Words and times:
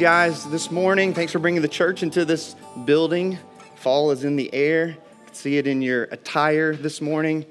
guys 0.00 0.48
this 0.48 0.70
morning. 0.70 1.12
Thanks 1.12 1.30
for 1.30 1.40
bringing 1.40 1.60
the 1.60 1.68
church 1.68 2.02
into 2.02 2.24
this 2.24 2.56
building. 2.86 3.38
Fall 3.76 4.12
is 4.12 4.24
in 4.24 4.34
the 4.34 4.52
air. 4.54 4.96
See 5.32 5.58
it 5.58 5.66
in 5.66 5.82
your 5.82 6.04
attire 6.04 6.74
this 6.74 7.02
morning. 7.02 7.44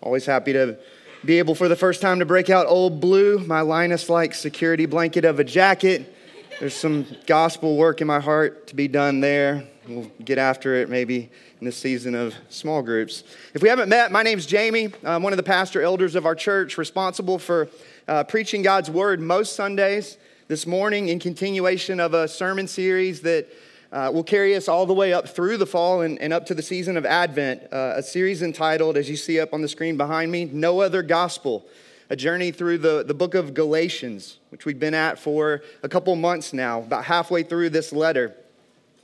Always 0.00 0.26
happy 0.26 0.52
to 0.54 0.76
be 1.24 1.38
able 1.38 1.54
for 1.54 1.68
the 1.68 1.76
first 1.76 2.02
time 2.02 2.18
to 2.18 2.26
break 2.26 2.50
out 2.50 2.66
Old 2.66 3.00
Blue, 3.00 3.38
my 3.38 3.60
Linus 3.60 4.08
like 4.08 4.34
security 4.34 4.86
blanket 4.86 5.24
of 5.24 5.38
a 5.38 5.44
jacket. 5.44 6.12
There's 6.58 6.74
some 6.74 7.06
gospel 7.28 7.76
work 7.76 8.00
in 8.00 8.08
my 8.08 8.18
heart 8.18 8.66
to 8.66 8.74
be 8.74 8.88
done 8.88 9.20
there. 9.20 9.62
We'll 9.86 10.10
get 10.24 10.38
after 10.38 10.74
it 10.74 10.88
maybe 10.88 11.30
in 11.60 11.64
this 11.64 11.76
season 11.76 12.16
of 12.16 12.34
small 12.48 12.82
groups. 12.82 13.22
If 13.54 13.62
we 13.62 13.68
haven't 13.68 13.88
met, 13.88 14.10
my 14.10 14.24
name's 14.24 14.46
Jamie. 14.46 14.90
I'm 15.04 15.22
one 15.22 15.32
of 15.32 15.36
the 15.36 15.44
pastor 15.44 15.80
elders 15.80 16.16
of 16.16 16.26
our 16.26 16.34
church, 16.34 16.76
responsible 16.76 17.38
for 17.38 17.68
uh, 18.08 18.24
preaching 18.24 18.62
God's 18.62 18.90
word 18.90 19.20
most 19.20 19.54
Sundays 19.54 20.18
this 20.48 20.66
morning 20.66 21.10
in 21.10 21.18
continuation 21.18 22.00
of 22.00 22.14
a 22.14 22.26
sermon 22.26 22.66
series 22.66 23.20
that 23.20 23.46
uh, 23.92 24.10
will 24.12 24.24
carry 24.24 24.56
us 24.56 24.66
all 24.66 24.86
the 24.86 24.94
way 24.94 25.12
up 25.12 25.28
through 25.28 25.58
the 25.58 25.66
fall 25.66 26.00
and, 26.00 26.18
and 26.20 26.32
up 26.32 26.46
to 26.46 26.54
the 26.54 26.62
season 26.62 26.96
of 26.96 27.04
Advent. 27.04 27.62
Uh, 27.70 27.92
a 27.96 28.02
series 28.02 28.40
entitled, 28.40 28.96
as 28.96 29.10
you 29.10 29.16
see 29.16 29.38
up 29.38 29.52
on 29.52 29.60
the 29.60 29.68
screen 29.68 29.98
behind 29.98 30.32
me, 30.32 30.46
No 30.46 30.80
Other 30.80 31.02
Gospel. 31.02 31.66
A 32.08 32.16
journey 32.16 32.50
through 32.50 32.78
the, 32.78 33.04
the 33.06 33.12
book 33.12 33.34
of 33.34 33.52
Galatians, 33.52 34.38
which 34.48 34.64
we've 34.64 34.80
been 34.80 34.94
at 34.94 35.18
for 35.18 35.60
a 35.82 35.88
couple 35.88 36.16
months 36.16 36.54
now, 36.54 36.78
about 36.80 37.04
halfway 37.04 37.42
through 37.42 37.68
this 37.68 37.92
letter. 37.92 38.34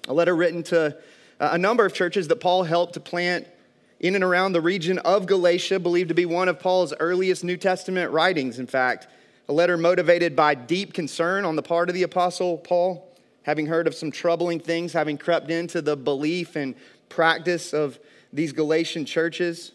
A 0.09 0.15
letter 0.15 0.34
written 0.34 0.62
to 0.65 0.97
a 1.41 1.59
number 1.59 1.84
of 1.84 1.92
churches 1.92 2.27
that 2.28 2.37
Paul 2.37 2.62
helped 2.62 2.95
to 2.95 3.00
plant 3.00 3.47
in 4.00 4.15
and 4.15 4.25
around 4.25 4.55
the 4.55 4.62
region 4.62 4.98
of 5.00 5.27
Galatia, 5.27 5.78
believed 5.78 6.09
to 6.09 6.15
be 6.15 6.25
one 6.25 6.48
of 6.48 6.59
Paul's 6.59 6.95
earliest 6.98 7.45
New 7.45 7.59
Testament 7.59 8.12
writings, 8.12 8.59
in 8.59 8.67
fact 8.67 9.09
a 9.48 9.53
letter 9.53 9.77
motivated 9.77 10.34
by 10.34 10.55
deep 10.55 10.95
concern 10.95 11.45
on 11.45 11.56
the 11.56 11.62
part 11.62 11.89
of 11.89 11.95
the 11.95 12.03
Apostle 12.03 12.59
Paul, 12.59 13.11
having 13.42 13.67
heard 13.67 13.87
of 13.87 13.95
some 13.95 14.11
troubling 14.11 14.59
things, 14.59 14.92
having 14.92 15.19
crept 15.19 15.50
into 15.50 15.83
the 15.83 15.97
belief 15.97 16.56
and 16.56 16.75
practice 17.09 17.75
of 17.75 17.98
these 18.33 18.53
Galatian 18.53 19.05
churches, 19.05 19.72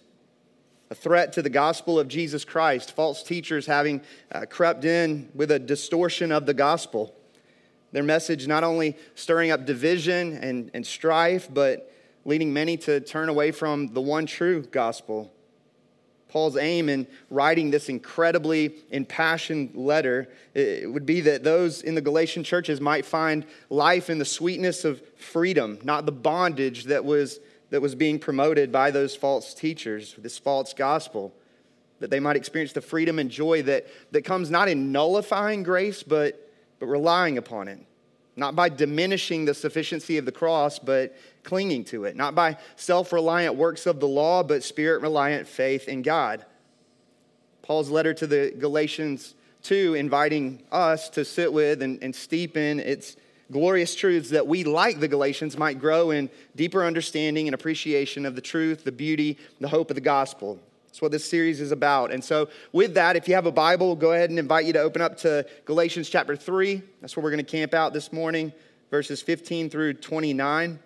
a 0.90 0.96
threat 0.96 1.34
to 1.34 1.44
the 1.44 1.52
gospel 1.52 2.00
of 2.00 2.08
Jesus 2.08 2.44
Christ, 2.44 2.96
false 2.96 3.22
teachers 3.22 3.68
having 3.68 4.02
uh, 4.32 4.46
crept 4.50 4.86
in 4.86 5.30
with 5.36 5.52
a 5.52 5.60
distortion 5.60 6.32
of 6.32 6.48
the 6.48 6.54
gospel. 6.54 7.16
Their 7.92 8.04
message 8.04 8.48
not 8.48 8.64
only 8.64 8.98
stirring 9.14 9.52
up 9.52 9.66
division 9.66 10.34
and, 10.38 10.72
and 10.74 10.86
strife, 10.86 11.48
but 11.52 11.92
leading 12.26 12.52
many 12.52 12.76
to 12.78 13.00
turn 13.00 13.30
away 13.30 13.52
from 13.52 13.94
the 13.94 14.02
one 14.02 14.26
true 14.26 14.64
gospel 14.64 15.32
Paul's 16.30 16.56
aim 16.58 16.90
in 16.90 17.08
writing 17.30 17.72
this 17.72 17.90
incredibly 17.90 18.76
impassioned 18.92 19.76
letter 19.76 20.30
would 20.56 21.06
be 21.06 21.22
that 21.22 21.44
those 21.44 21.82
in 21.82 21.96
the 21.96 22.02
Galatian 22.02 22.44
churches 22.44 22.80
might 22.80 23.06
find 23.06 23.46
life 23.70 24.10
in 24.10 24.20
the 24.20 24.26
sweetness 24.26 24.86
of 24.86 25.02
freedom, 25.18 25.80
not 25.84 26.06
the 26.06 26.12
bondage 26.12 26.86
that 26.86 27.04
was, 27.04 27.40
that 27.72 27.82
was 27.82 27.96
being 27.96 28.20
promoted 28.20 28.72
by 28.72 28.92
those 28.92 29.16
false 29.16 29.54
teachers, 29.54 30.16
this 30.18 30.38
false 30.38 30.74
gospel. 30.74 31.34
That 32.00 32.10
they 32.10 32.22
might 32.22 32.38
experience 32.38 32.72
the 32.72 32.82
freedom 32.82 33.20
and 33.20 33.30
joy 33.30 33.64
that, 33.64 33.88
that 34.12 34.24
comes 34.24 34.50
not 34.50 34.70
in 34.70 34.94
nullifying 34.94 35.64
grace, 35.64 36.02
but, 36.02 36.50
but 36.80 36.86
relying 36.86 37.38
upon 37.38 37.68
it. 37.68 37.80
Not 38.40 38.56
by 38.56 38.70
diminishing 38.70 39.44
the 39.44 39.54
sufficiency 39.54 40.18
of 40.18 40.26
the 40.26 40.32
cross, 40.32 40.80
but 40.80 41.14
clinging 41.44 41.84
to 41.86 42.06
it, 42.06 42.16
not 42.16 42.36
by 42.36 42.58
self 42.78 43.12
reliant 43.12 43.56
works 43.56 43.86
of 43.86 44.00
the 44.00 44.08
law, 44.08 44.44
but 44.44 44.64
spirit 44.64 45.02
reliant 45.02 45.46
faith 45.46 45.90
in 45.90 46.02
God. 46.02 46.46
Paul's 47.62 47.90
letter 47.90 48.14
to 48.14 48.26
the 48.26 48.54
Galatians 48.58 49.36
2, 49.64 49.96
inviting 49.96 50.64
us 50.72 51.10
to 51.10 51.26
sit 51.26 51.52
with 51.52 51.82
and, 51.82 52.02
and 52.02 52.16
steep 52.16 52.56
in 52.56 52.80
its 52.80 53.18
glorious 53.52 53.94
truths 53.94 54.30
that 54.30 54.48
we, 54.48 54.64
like 54.64 55.02
the 55.02 55.08
Galatians, 55.10 55.58
might 55.58 55.80
grow 55.80 56.12
in 56.12 56.30
deeper 56.56 56.86
understanding 56.86 57.48
and 57.48 57.54
appreciation 57.54 58.26
of 58.26 58.36
the 58.36 58.42
truth, 58.42 58.86
the 58.86 58.92
beauty, 58.92 59.38
the 59.60 59.68
hope 59.68 59.92
of 59.92 59.96
the 59.96 60.02
gospel. 60.02 60.60
That's 60.90 61.02
what 61.04 61.12
this 61.12 61.24
series 61.24 61.62
is 61.62 61.72
about. 61.72 62.12
And 62.12 62.24
so, 62.24 62.50
with 62.74 62.96
that, 62.96 63.16
if 63.16 63.28
you 63.28 63.36
have 63.36 63.46
a 63.46 63.52
Bible, 63.52 63.96
go 63.96 64.12
ahead 64.12 64.32
and 64.32 64.40
invite 64.40 64.66
you 64.66 64.74
to 64.74 64.80
open 64.80 65.04
up 65.04 65.18
to 65.18 65.46
Galatians 65.66 66.10
chapter 66.10 66.36
3. 66.36 66.82
That's 67.00 67.16
where 67.16 67.24
we're 67.24 67.30
going 67.30 67.46
to 67.46 67.52
camp 67.52 67.76
out 67.76 67.94
this 67.94 68.12
morning, 68.12 68.52
verses 68.90 69.22
15 69.22 69.70
through 69.70 69.94
29. 69.94 70.80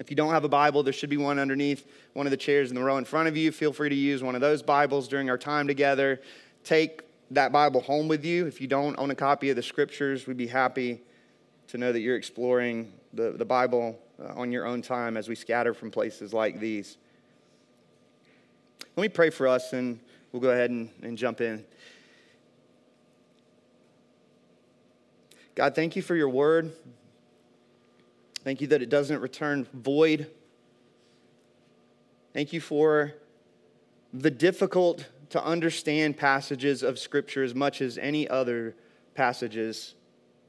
If 0.00 0.10
you 0.10 0.16
don't 0.16 0.32
have 0.32 0.44
a 0.44 0.48
Bible, 0.48 0.82
there 0.82 0.92
should 0.92 1.10
be 1.10 1.18
one 1.18 1.38
underneath 1.38 1.86
one 2.14 2.26
of 2.26 2.30
the 2.30 2.36
chairs 2.36 2.70
in 2.70 2.76
the 2.76 2.82
row 2.82 2.96
in 2.96 3.04
front 3.04 3.28
of 3.28 3.36
you. 3.36 3.52
Feel 3.52 3.72
free 3.72 3.90
to 3.90 3.94
use 3.94 4.22
one 4.22 4.34
of 4.34 4.40
those 4.40 4.62
Bibles 4.62 5.06
during 5.06 5.28
our 5.28 5.38
time 5.38 5.66
together. 5.66 6.20
Take 6.64 7.02
that 7.32 7.52
Bible 7.52 7.82
home 7.82 8.08
with 8.08 8.24
you. 8.24 8.46
If 8.46 8.60
you 8.60 8.68
don't 8.68 8.98
own 8.98 9.10
a 9.10 9.14
copy 9.14 9.50
of 9.50 9.56
the 9.56 9.62
scriptures, 9.62 10.26
we'd 10.26 10.36
be 10.36 10.46
happy 10.46 11.02
to 11.68 11.78
know 11.78 11.92
that 11.92 12.00
you're 12.00 12.16
exploring 12.16 12.92
the, 13.12 13.32
the 13.32 13.44
Bible 13.44 13.98
uh, 14.22 14.32
on 14.34 14.50
your 14.50 14.66
own 14.66 14.82
time 14.82 15.16
as 15.16 15.28
we 15.28 15.34
scatter 15.34 15.74
from 15.74 15.90
places 15.90 16.32
like 16.32 16.58
these. 16.58 16.96
Let 18.98 19.02
me 19.02 19.08
pray 19.10 19.30
for 19.30 19.46
us 19.46 19.74
and 19.74 20.00
we'll 20.32 20.42
go 20.42 20.50
ahead 20.50 20.70
and, 20.70 20.90
and 21.02 21.16
jump 21.16 21.40
in. 21.40 21.64
God, 25.54 25.76
thank 25.76 25.94
you 25.94 26.02
for 26.02 26.16
your 26.16 26.28
word. 26.28 26.72
Thank 28.42 28.60
you 28.60 28.66
that 28.66 28.82
it 28.82 28.88
doesn't 28.88 29.20
return 29.20 29.68
void. 29.72 30.28
Thank 32.34 32.52
you 32.52 32.60
for 32.60 33.14
the 34.12 34.32
difficult 34.32 35.06
to 35.30 35.44
understand 35.44 36.16
passages 36.16 36.82
of 36.82 36.98
Scripture 36.98 37.44
as 37.44 37.54
much 37.54 37.80
as 37.80 37.98
any 37.98 38.26
other 38.26 38.74
passages. 39.14 39.94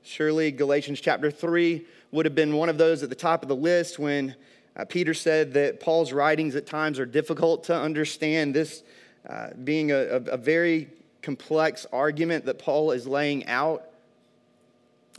Surely 0.02 0.50
Galatians 0.50 1.00
chapter 1.00 1.30
3 1.30 1.86
would 2.12 2.26
have 2.26 2.34
been 2.34 2.56
one 2.56 2.70
of 2.70 2.80
those 2.80 3.04
at 3.04 3.10
the 3.10 3.16
top 3.16 3.44
of 3.44 3.48
the 3.48 3.56
list 3.56 4.00
when 4.00 4.36
uh, 4.80 4.86
Peter 4.86 5.14
said 5.14 5.54
that 5.54 5.82
Paul's 5.82 6.14
writings 6.14 6.56
at 6.56 6.66
times 6.66 7.00
are 7.00 7.06
difficult 7.06 7.66
to 7.66 7.76
understand. 7.78 8.56
This 8.56 8.82
uh, 9.28 9.50
being 9.62 9.92
a, 9.92 9.98
a, 9.98 10.38
very 10.38 10.88
complex 11.22 11.86
argument 11.92 12.46
that 12.46 12.60
Paul 12.60 12.92
is 12.92 13.06
laying 13.06 13.46
out. 13.48 13.84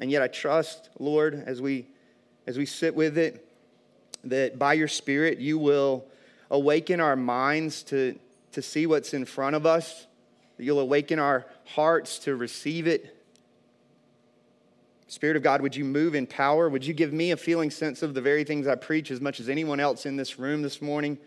And 0.00 0.10
yet 0.10 0.22
I 0.22 0.28
trust, 0.28 0.88
Lord, 0.98 1.44
as 1.46 1.60
we 1.60 1.86
as 2.46 2.56
we 2.56 2.64
sit 2.64 2.94
with 2.94 3.18
it, 3.18 3.46
that 4.24 4.58
by 4.58 4.72
your 4.72 4.88
Spirit 4.88 5.40
you 5.40 5.58
will 5.58 6.06
awaken 6.50 6.98
our 6.98 7.14
minds 7.14 7.82
to, 7.82 8.18
to 8.52 8.62
see 8.62 8.86
what's 8.86 9.12
in 9.12 9.26
front 9.26 9.56
of 9.56 9.66
us, 9.66 10.06
that 10.56 10.64
you'll 10.64 10.80
awaken 10.80 11.18
our 11.18 11.44
hearts 11.66 12.18
to 12.20 12.34
receive 12.34 12.86
it. 12.86 13.19
Spirit 15.10 15.36
of 15.36 15.42
God, 15.42 15.60
would 15.60 15.74
you 15.74 15.84
move 15.84 16.14
in 16.14 16.24
power? 16.24 16.68
Would 16.68 16.86
you 16.86 16.94
give 16.94 17.12
me 17.12 17.32
a 17.32 17.36
feeling 17.36 17.68
sense 17.68 18.00
of 18.04 18.14
the 18.14 18.20
very 18.20 18.44
things 18.44 18.68
I 18.68 18.76
preach 18.76 19.10
as 19.10 19.20
much 19.20 19.40
as 19.40 19.48
anyone 19.48 19.80
else 19.80 20.06
in 20.06 20.14
this 20.14 20.38
room 20.38 20.62
this 20.62 20.80
morning? 20.80 21.18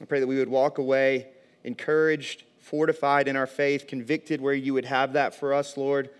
I 0.00 0.04
pray 0.04 0.20
that 0.20 0.28
we 0.28 0.38
would 0.38 0.48
walk 0.48 0.78
away 0.78 1.26
encouraged, 1.64 2.44
fortified 2.60 3.26
in 3.26 3.34
our 3.34 3.48
faith, 3.48 3.88
convicted 3.88 4.40
where 4.40 4.54
you 4.54 4.72
would 4.72 4.84
have 4.84 5.14
that 5.14 5.34
for 5.34 5.52
us, 5.52 5.76
Lord. 5.76 6.10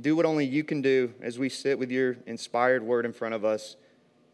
Do 0.00 0.14
what 0.14 0.24
only 0.24 0.46
you 0.46 0.62
can 0.62 0.82
do 0.82 1.12
as 1.20 1.36
we 1.36 1.48
sit 1.48 1.76
with 1.76 1.90
your 1.90 2.16
inspired 2.24 2.84
word 2.84 3.04
in 3.04 3.12
front 3.12 3.34
of 3.34 3.44
us. 3.44 3.74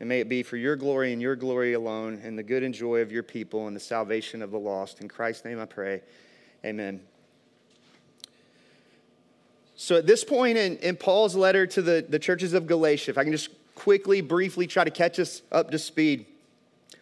And 0.00 0.08
may 0.08 0.20
it 0.20 0.28
be 0.28 0.42
for 0.42 0.58
your 0.58 0.76
glory 0.76 1.14
and 1.14 1.22
your 1.22 1.34
glory 1.34 1.72
alone, 1.72 2.20
and 2.22 2.38
the 2.38 2.42
good 2.42 2.62
and 2.62 2.74
joy 2.74 3.00
of 3.00 3.10
your 3.10 3.22
people 3.22 3.66
and 3.66 3.74
the 3.74 3.80
salvation 3.80 4.42
of 4.42 4.50
the 4.50 4.58
lost. 4.58 5.00
In 5.00 5.08
Christ's 5.08 5.46
name 5.46 5.58
I 5.58 5.64
pray. 5.64 6.02
Amen. 6.62 7.00
So, 9.80 9.94
at 9.94 10.08
this 10.08 10.24
point 10.24 10.58
in, 10.58 10.76
in 10.78 10.96
Paul's 10.96 11.36
letter 11.36 11.64
to 11.64 11.80
the, 11.80 12.04
the 12.06 12.18
churches 12.18 12.52
of 12.52 12.66
Galatia, 12.66 13.12
if 13.12 13.16
I 13.16 13.22
can 13.22 13.30
just 13.30 13.50
quickly, 13.76 14.20
briefly 14.20 14.66
try 14.66 14.82
to 14.82 14.90
catch 14.90 15.20
us 15.20 15.40
up 15.52 15.70
to 15.70 15.78
speed. 15.78 16.26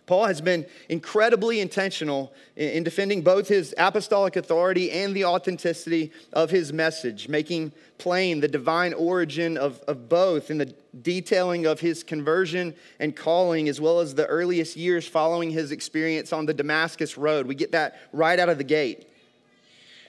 Paul 0.05 0.26
has 0.26 0.43
been 0.43 0.67
incredibly 0.90 1.61
intentional 1.61 2.34
in 2.55 2.84
defending 2.84 3.23
both 3.23 3.49
his 3.49 3.75
apostolic 3.78 4.37
authority 4.37 4.90
and 4.93 5.17
the 5.17 5.25
authenticity 5.25 6.12
of 6.34 6.50
his 6.50 6.70
message, 6.70 7.31
making 7.31 7.73
plain 7.96 8.40
the 8.40 8.46
divine 8.46 8.93
origin 8.93 9.56
of, 9.56 9.81
of 9.88 10.11
both 10.11 10.50
in 10.50 10.58
the 10.58 10.75
detailing 11.00 11.64
of 11.64 11.81
his 11.81 12.05
conversion 12.05 12.75
and 13.00 13.17
calling, 13.17 13.70
as 13.70 13.81
well 13.81 14.00
as 14.00 14.14
the 14.14 14.26
earliest 14.26 14.76
years 14.76 15.08
following 15.08 15.50
his 15.50 15.73
experience 15.73 16.31
on 16.31 16.44
the 16.44 16.55
Damascus 16.55 17.17
Road. 17.17 17.46
We 17.46 17.55
get 17.55 17.73
that 17.73 17.99
right 18.12 18.38
out 18.38 18.50
of 18.50 18.58
the 18.58 18.64
gate. 18.64 19.08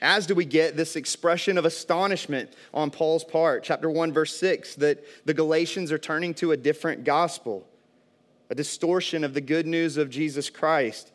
As 0.01 0.27
do 0.27 0.35
we 0.35 0.45
get 0.45 0.77
this 0.77 0.95
expression 0.95 1.57
of 1.57 1.65
astonishment 1.65 2.51
on 2.73 2.91
Paul's 2.91 3.23
part, 3.23 3.63
chapter 3.63 3.89
1, 3.89 4.13
verse 4.13 4.37
6, 4.37 4.75
that 4.75 5.03
the 5.25 5.33
Galatians 5.33 5.91
are 5.91 5.97
turning 5.97 6.33
to 6.35 6.51
a 6.51 6.57
different 6.57 7.03
gospel, 7.03 7.67
a 8.49 8.55
distortion 8.55 9.23
of 9.23 9.33
the 9.33 9.41
good 9.41 9.65
news 9.65 9.97
of 9.97 10.09
Jesus 10.09 10.49
Christ. 10.49 11.11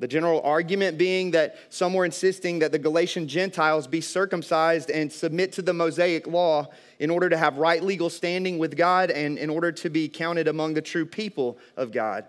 The 0.00 0.08
general 0.08 0.40
argument 0.42 0.96
being 0.96 1.32
that 1.32 1.56
some 1.70 1.92
were 1.92 2.04
insisting 2.04 2.60
that 2.60 2.70
the 2.70 2.78
Galatian 2.78 3.26
Gentiles 3.26 3.88
be 3.88 4.00
circumcised 4.00 4.90
and 4.90 5.12
submit 5.12 5.52
to 5.54 5.62
the 5.62 5.74
Mosaic 5.74 6.26
law 6.26 6.68
in 7.00 7.10
order 7.10 7.28
to 7.28 7.36
have 7.36 7.58
right 7.58 7.82
legal 7.82 8.08
standing 8.08 8.58
with 8.58 8.76
God 8.76 9.10
and 9.10 9.36
in 9.38 9.50
order 9.50 9.72
to 9.72 9.90
be 9.90 10.08
counted 10.08 10.46
among 10.46 10.74
the 10.74 10.82
true 10.82 11.04
people 11.04 11.58
of 11.76 11.90
God. 11.90 12.26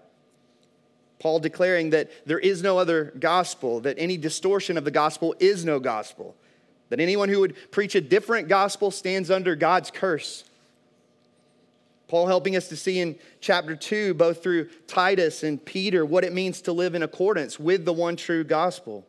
Paul 1.19 1.39
declaring 1.39 1.89
that 1.91 2.09
there 2.25 2.39
is 2.39 2.63
no 2.63 2.77
other 2.77 3.13
gospel, 3.19 3.81
that 3.81 3.97
any 3.99 4.17
distortion 4.17 4.77
of 4.77 4.85
the 4.85 4.91
gospel 4.91 5.35
is 5.39 5.65
no 5.65 5.79
gospel, 5.79 6.35
that 6.89 6.99
anyone 6.99 7.29
who 7.29 7.41
would 7.41 7.55
preach 7.71 7.93
a 7.95 8.01
different 8.01 8.47
gospel 8.47 8.89
stands 8.89 9.29
under 9.29 9.55
God's 9.55 9.91
curse. 9.91 10.45
Paul 12.07 12.25
helping 12.25 12.55
us 12.55 12.69
to 12.69 12.75
see 12.75 12.99
in 12.99 13.17
chapter 13.39 13.75
2, 13.75 14.15
both 14.15 14.41
through 14.41 14.69
Titus 14.87 15.43
and 15.43 15.63
Peter, 15.63 16.05
what 16.05 16.23
it 16.23 16.33
means 16.33 16.61
to 16.61 16.71
live 16.71 16.95
in 16.95 17.03
accordance 17.03 17.59
with 17.59 17.85
the 17.85 17.93
one 17.93 18.15
true 18.15 18.43
gospel. 18.43 19.05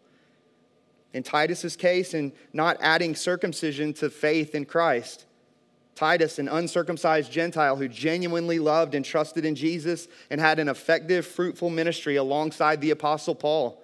In 1.14 1.22
Titus's 1.22 1.76
case, 1.76 2.12
in 2.12 2.32
not 2.52 2.76
adding 2.80 3.14
circumcision 3.14 3.94
to 3.94 4.10
faith 4.10 4.54
in 4.54 4.64
Christ. 4.66 5.24
Titus, 6.00 6.38
an 6.38 6.49
uncircumcised 6.49 7.31
Gentile 7.31 7.76
who 7.76 7.87
genuinely 7.87 8.58
loved 8.58 8.94
and 8.94 9.05
trusted 9.05 9.44
in 9.44 9.55
Jesus 9.55 10.08
and 10.31 10.41
had 10.41 10.58
an 10.58 10.67
effective, 10.67 11.26
fruitful 11.26 11.69
ministry 11.69 12.17
alongside 12.17 12.81
the 12.81 12.91
Apostle 12.91 13.35
Paul. 13.35 13.82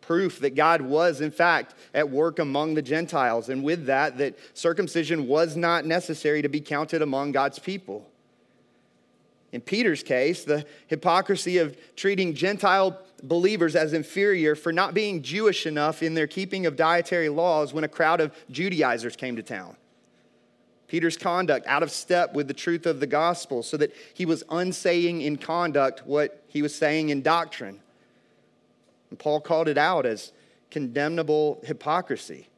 Proof 0.00 0.40
that 0.40 0.56
God 0.56 0.80
was, 0.80 1.20
in 1.20 1.30
fact, 1.30 1.76
at 1.94 2.10
work 2.10 2.40
among 2.40 2.74
the 2.74 2.82
Gentiles, 2.82 3.50
and 3.50 3.62
with 3.62 3.86
that, 3.86 4.18
that 4.18 4.36
circumcision 4.52 5.28
was 5.28 5.56
not 5.56 5.86
necessary 5.86 6.42
to 6.42 6.48
be 6.48 6.60
counted 6.60 7.02
among 7.02 7.30
God's 7.30 7.60
people. 7.60 8.10
In 9.52 9.60
Peter's 9.60 10.02
case, 10.02 10.42
the 10.42 10.66
hypocrisy 10.88 11.58
of 11.58 11.76
treating 11.94 12.34
Gentile 12.34 13.00
believers 13.22 13.76
as 13.76 13.92
inferior 13.92 14.56
for 14.56 14.72
not 14.72 14.92
being 14.92 15.22
Jewish 15.22 15.66
enough 15.66 16.02
in 16.02 16.14
their 16.14 16.26
keeping 16.26 16.66
of 16.66 16.74
dietary 16.74 17.28
laws 17.28 17.72
when 17.72 17.84
a 17.84 17.88
crowd 17.88 18.20
of 18.20 18.34
Judaizers 18.50 19.14
came 19.14 19.36
to 19.36 19.42
town. 19.44 19.76
Peter's 20.88 21.18
conduct 21.18 21.66
out 21.66 21.82
of 21.82 21.90
step 21.90 22.34
with 22.34 22.48
the 22.48 22.54
truth 22.54 22.86
of 22.86 22.98
the 22.98 23.06
gospel, 23.06 23.62
so 23.62 23.76
that 23.76 23.94
he 24.14 24.26
was 24.26 24.42
unsaying 24.48 25.20
in 25.20 25.36
conduct 25.36 26.04
what 26.06 26.42
he 26.48 26.62
was 26.62 26.74
saying 26.74 27.10
in 27.10 27.22
doctrine. 27.22 27.80
And 29.10 29.18
Paul 29.18 29.40
called 29.40 29.68
it 29.68 29.78
out 29.78 30.06
as 30.06 30.32
condemnable 30.70 31.60
hypocrisy. 31.64 32.48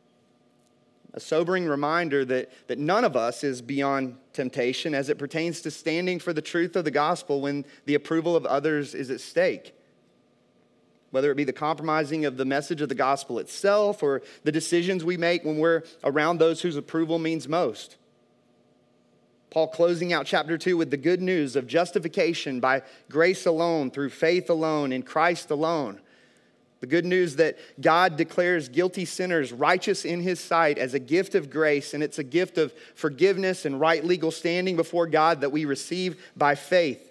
A 1.12 1.20
sobering 1.20 1.66
reminder 1.66 2.24
that, 2.24 2.50
that 2.68 2.78
none 2.78 3.04
of 3.04 3.16
us 3.16 3.42
is 3.42 3.60
beyond 3.60 4.16
temptation 4.32 4.94
as 4.94 5.08
it 5.08 5.18
pertains 5.18 5.60
to 5.62 5.70
standing 5.70 6.20
for 6.20 6.32
the 6.32 6.42
truth 6.42 6.76
of 6.76 6.84
the 6.84 6.90
gospel 6.92 7.40
when 7.40 7.64
the 7.84 7.96
approval 7.96 8.36
of 8.36 8.46
others 8.46 8.94
is 8.94 9.10
at 9.10 9.20
stake. 9.20 9.74
Whether 11.10 11.32
it 11.32 11.36
be 11.36 11.42
the 11.42 11.52
compromising 11.52 12.24
of 12.24 12.36
the 12.36 12.44
message 12.44 12.80
of 12.80 12.88
the 12.88 12.94
gospel 12.94 13.40
itself 13.40 14.04
or 14.04 14.22
the 14.44 14.52
decisions 14.52 15.04
we 15.04 15.16
make 15.16 15.44
when 15.44 15.58
we're 15.58 15.82
around 16.04 16.38
those 16.38 16.62
whose 16.62 16.76
approval 16.76 17.18
means 17.18 17.48
most. 17.48 17.96
Paul 19.50 19.68
closing 19.68 20.12
out 20.12 20.26
chapter 20.26 20.56
2 20.56 20.76
with 20.76 20.90
the 20.90 20.96
good 20.96 21.20
news 21.20 21.56
of 21.56 21.66
justification 21.66 22.60
by 22.60 22.82
grace 23.10 23.46
alone, 23.46 23.90
through 23.90 24.10
faith 24.10 24.48
alone, 24.48 24.92
in 24.92 25.02
Christ 25.02 25.50
alone. 25.50 26.00
The 26.80 26.86
good 26.86 27.04
news 27.04 27.36
that 27.36 27.58
God 27.80 28.16
declares 28.16 28.68
guilty 28.68 29.04
sinners 29.04 29.52
righteous 29.52 30.04
in 30.04 30.20
his 30.20 30.40
sight 30.40 30.78
as 30.78 30.94
a 30.94 30.98
gift 30.98 31.34
of 31.34 31.50
grace, 31.50 31.92
and 31.92 32.02
it's 32.02 32.18
a 32.18 32.24
gift 32.24 32.56
of 32.56 32.72
forgiveness 32.94 33.66
and 33.66 33.78
right 33.78 34.04
legal 34.04 34.30
standing 34.30 34.76
before 34.76 35.06
God 35.06 35.42
that 35.42 35.52
we 35.52 35.64
receive 35.66 36.30
by 36.36 36.54
faith 36.54 37.09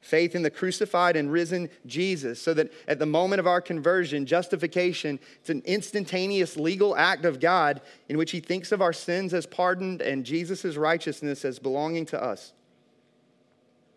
faith 0.00 0.34
in 0.34 0.42
the 0.42 0.50
crucified 0.50 1.16
and 1.16 1.30
risen 1.30 1.68
Jesus, 1.86 2.40
so 2.40 2.54
that 2.54 2.72
at 2.88 2.98
the 2.98 3.06
moment 3.06 3.40
of 3.40 3.46
our 3.46 3.60
conversion, 3.60 4.26
justification, 4.26 5.18
it's 5.40 5.50
an 5.50 5.62
instantaneous 5.64 6.56
legal 6.56 6.96
act 6.96 7.24
of 7.24 7.40
God 7.40 7.80
in 8.08 8.16
which 8.16 8.30
He 8.30 8.40
thinks 8.40 8.72
of 8.72 8.80
our 8.80 8.92
sins 8.92 9.34
as 9.34 9.46
pardoned 9.46 10.00
and 10.00 10.24
Jesus' 10.24 10.76
righteousness 10.76 11.44
as 11.44 11.58
belonging 11.58 12.06
to 12.06 12.22
us. 12.22 12.52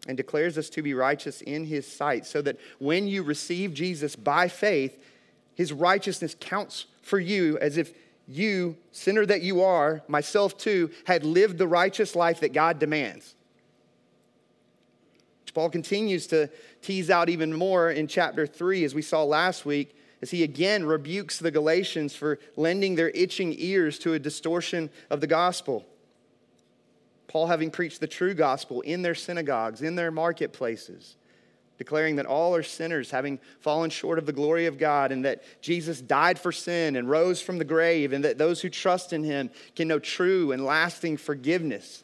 And 0.06 0.18
declares 0.18 0.58
us 0.58 0.70
to 0.72 0.82
be 0.82 0.94
righteous 0.94 1.42
in 1.42 1.64
His 1.66 1.90
sight, 1.90 2.26
so 2.26 2.42
that 2.42 2.60
when 2.80 3.08
you 3.08 3.24
receive 3.24 3.74
Jesus 3.74 4.18
by 4.18 4.50
faith, 4.50 5.02
His 5.56 5.72
righteousness 5.72 6.36
counts 6.38 6.88
for 7.02 7.20
you 7.20 7.58
as 7.60 7.78
if 7.78 7.94
you, 8.28 8.76
sinner 8.92 9.26
that 9.26 9.42
you 9.42 9.62
are, 9.62 10.02
myself 10.08 10.58
too, 10.58 10.92
had 11.06 11.24
lived 11.24 11.58
the 11.58 11.68
righteous 11.68 12.16
life 12.16 12.42
that 12.42 12.54
God 12.54 12.80
demands. 12.80 13.36
Paul 15.54 15.70
continues 15.70 16.28
to 16.28 16.50
tease 16.82 17.10
out 17.10 17.30
even 17.30 17.54
more 17.54 17.92
in 17.92 18.08
chapter 18.08 18.48
3, 18.48 18.84
as 18.84 18.96
we 18.96 19.02
saw 19.02 19.24
last 19.24 19.66
week, 19.66 19.96
as 20.22 20.32
he 20.32 20.44
again 20.44 20.86
rebukes 20.86 21.38
the 21.38 21.52
Galatians 21.52 22.16
for 22.16 22.40
lending 22.56 22.96
their 22.96 23.10
itching 23.10 23.54
ears 23.58 24.00
to 24.00 24.14
a 24.14 24.20
distortion 24.20 24.90
of 25.10 25.22
the 25.22 25.28
gospel. 25.28 25.86
Paul, 27.28 27.48
having 27.48 27.72
preached 27.72 28.00
the 28.00 28.08
true 28.08 28.34
gospel 28.34 28.82
in 28.82 29.02
their 29.02 29.16
synagogues, 29.16 29.82
in 29.82 29.96
their 29.96 30.12
marketplaces, 30.12 31.18
declaring 31.78 32.16
that 32.16 32.26
all 32.26 32.56
are 32.56 32.64
sinners, 32.64 33.12
having 33.12 33.40
fallen 33.60 33.90
short 33.90 34.18
of 34.18 34.26
the 34.26 34.32
glory 34.32 34.66
of 34.66 34.78
God, 34.78 35.12
and 35.12 35.26
that 35.26 35.44
Jesus 35.62 36.00
died 36.00 36.40
for 36.40 36.52
sin 36.52 36.96
and 36.96 37.10
rose 37.10 37.42
from 37.42 37.58
the 37.58 37.66
grave, 37.66 38.14
and 38.14 38.24
that 38.24 38.38
those 38.38 38.62
who 38.62 38.70
trust 38.70 39.14
in 39.14 39.24
him 39.24 39.50
can 39.76 39.88
know 39.88 40.00
true 40.00 40.52
and 40.52 40.64
lasting 40.64 41.18
forgiveness. 41.18 42.04